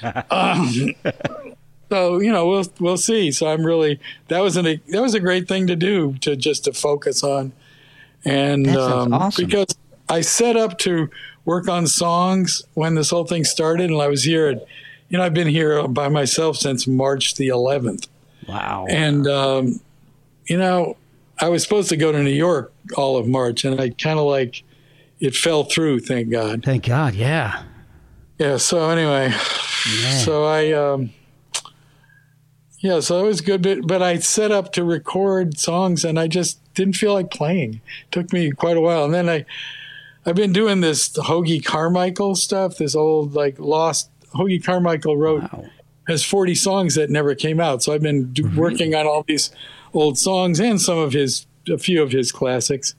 [0.30, 0.94] um,
[1.90, 3.30] so you know we'll we'll see.
[3.30, 6.64] So I'm really that was an that was a great thing to do to just
[6.64, 7.52] to focus on,
[8.24, 9.46] and um, awesome.
[9.46, 9.76] because
[10.08, 11.10] I set up to
[11.44, 14.48] work on songs when this whole thing started, and I was here.
[14.48, 14.66] At,
[15.08, 18.08] you know, I've been here by myself since March the 11th,
[18.48, 18.86] Wow.
[18.88, 19.80] and um,
[20.46, 20.96] you know,
[21.40, 24.24] I was supposed to go to New York all of March, and I kind of
[24.26, 24.62] like
[25.20, 26.00] it fell through.
[26.00, 26.64] Thank God.
[26.64, 27.14] Thank God.
[27.14, 27.62] Yeah.
[28.38, 28.56] Yeah.
[28.56, 29.30] So anyway,
[30.24, 31.10] so I, um,
[32.80, 36.26] yeah, so it was good, but, but I set up to record songs and I
[36.26, 37.74] just didn't feel like playing.
[37.74, 39.04] It took me quite a while.
[39.04, 39.44] And then I,
[40.24, 45.64] I've been doing this Hoagy Carmichael stuff, this old like lost Hoagy Carmichael wrote Wow.
[46.08, 47.82] has 40 songs that never came out.
[47.82, 49.50] So I've been do, working on all these
[49.94, 52.94] old songs and some of his, a few of his classics.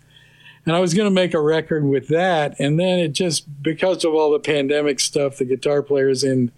[0.65, 2.57] And I was going to make a record with that.
[2.59, 6.51] And then it just, because of all the pandemic stuff, the guitar players in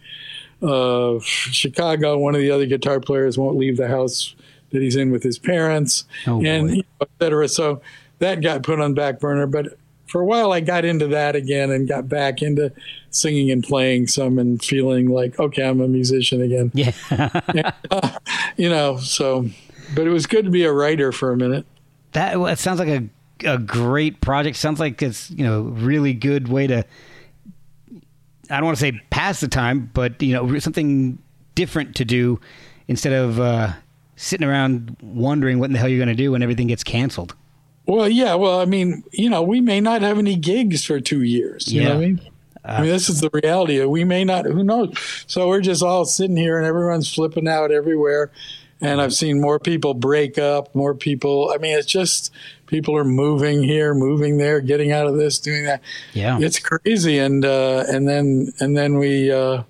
[0.62, 4.36] uh, Chicago, one of the other guitar players won't leave the house
[4.72, 7.48] that he's in with his parents, Oh, and you know, et cetera.
[7.48, 7.82] So
[8.20, 9.48] that got put on back burner.
[9.48, 9.78] But
[10.08, 12.72] for a while, I got into that again and got back into
[13.10, 16.72] singing and playing some and feeling like, okay, I'm a musician again.
[16.74, 17.72] Yeah.
[18.58, 19.50] You know, so,
[19.96, 21.66] but it was good to be a writer for a minute.
[22.14, 23.10] that it sounds like a
[23.44, 24.56] a great project.
[24.56, 26.86] Sounds like it's you know really good way to.
[28.50, 31.18] I don't want to say pass the time, but you know something
[31.56, 32.40] different to do
[32.88, 33.74] instead of uh,
[34.16, 37.36] sitting around wondering what in the hell you're going to do when everything gets canceled.
[37.88, 38.36] Well, yeah.
[38.36, 41.72] Well, I mean, you know, we may not have any gigs for two years.
[41.72, 42.08] You know what I Yeah.
[42.08, 42.22] mean?
[42.68, 43.84] I mean, this is the reality.
[43.84, 44.46] We may not.
[44.46, 44.92] Who knows?
[45.28, 48.32] So we're just all sitting here, and everyone's flipping out everywhere.
[48.82, 51.50] and I've seen more people break up, more people.
[51.56, 52.30] I mean, it's just
[52.68, 55.82] people are moving here, moving there, getting out of this, doing that.
[56.14, 56.38] Yeah.
[56.42, 57.18] it's crazy.
[57.18, 59.64] And uh, and then and then we uh,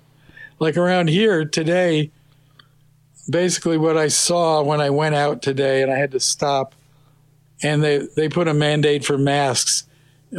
[0.58, 2.10] like around here today.
[3.30, 6.74] Basically, what I saw when I went out today, and I had to stop,
[7.62, 9.84] and they they put a mandate for masks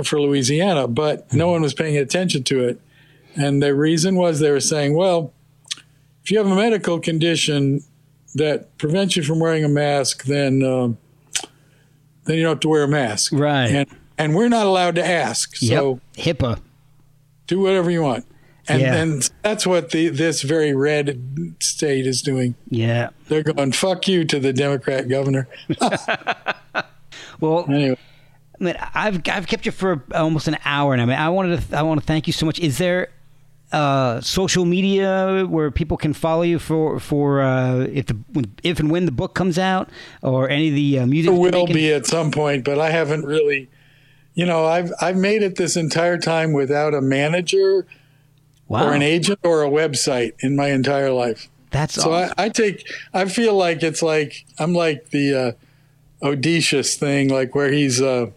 [0.04, 2.80] for Louisiana, but no one was paying attention to it.
[3.36, 5.32] And the reason was they were saying, well,
[6.24, 7.82] if you have a medical condition
[8.36, 10.98] that prevents you from wearing a mask, then um,
[12.26, 13.32] then you don't have to wear a mask.
[13.34, 13.70] Right.
[13.70, 15.56] And and we're not allowed to ask.
[15.56, 16.38] So Yep.
[16.38, 16.60] HIPAA.
[17.48, 18.26] do whatever you want.
[18.68, 18.96] And Yeah.
[18.96, 22.56] and that's what the this very red state is doing.
[22.70, 23.10] Yeah.
[23.30, 25.48] They're going fuck you to the Democrat governor.
[27.40, 27.98] Well, Anyway,
[28.60, 31.62] I mean, I've I've kept you for almost an hour, and I mean, I wanted
[31.62, 32.60] to I want to thank you so much.
[32.60, 33.10] Is there
[33.72, 38.18] uh, social media where people can follow you for for uh, if the
[38.64, 39.90] if and when the book comes out,
[40.22, 41.32] or any of the uh, music?
[41.32, 43.70] there will be at some point, but I haven't really.
[44.34, 47.88] You know, I've I've made it this entire time without a manager
[48.68, 48.88] wow.
[48.88, 51.50] or an agent or a website in my entire life.
[51.72, 52.34] That's So awesome.
[52.38, 55.52] I, I take, I feel like it's like I'm like the uh,
[56.22, 58.28] Odysseus thing, like where he's uh,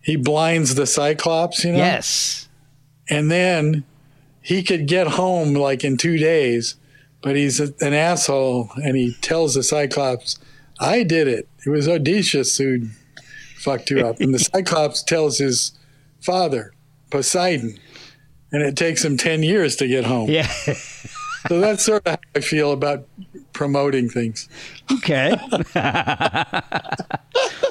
[0.00, 2.48] he blinds the Cyclops, you know, yes.
[3.08, 3.84] and then
[4.40, 6.76] he could get home like in two days,
[7.22, 10.38] but he's a, an asshole, and he tells the Cyclops,
[10.80, 11.48] "I did it.
[11.64, 12.88] It was Odysseus who
[13.56, 15.72] fucked you up," and the Cyclops tells his
[16.20, 16.72] father,
[17.10, 17.78] Poseidon,
[18.50, 20.30] and it takes him ten years to get home.
[20.30, 20.50] Yeah.
[21.48, 23.06] So that's sort of how I feel about
[23.52, 24.48] promoting things.
[24.90, 25.36] okay.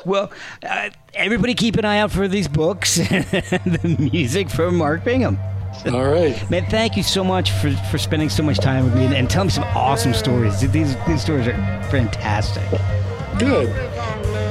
[0.06, 0.32] well,
[0.64, 5.38] uh, everybody keep an eye out for these books, and the music from Mark Bingham.
[5.88, 6.50] All right.
[6.50, 9.30] Man, thank you so much for, for spending so much time with me and, and
[9.30, 10.60] telling me some awesome stories.
[10.60, 12.70] These these stories are fantastic.
[13.40, 14.51] Good.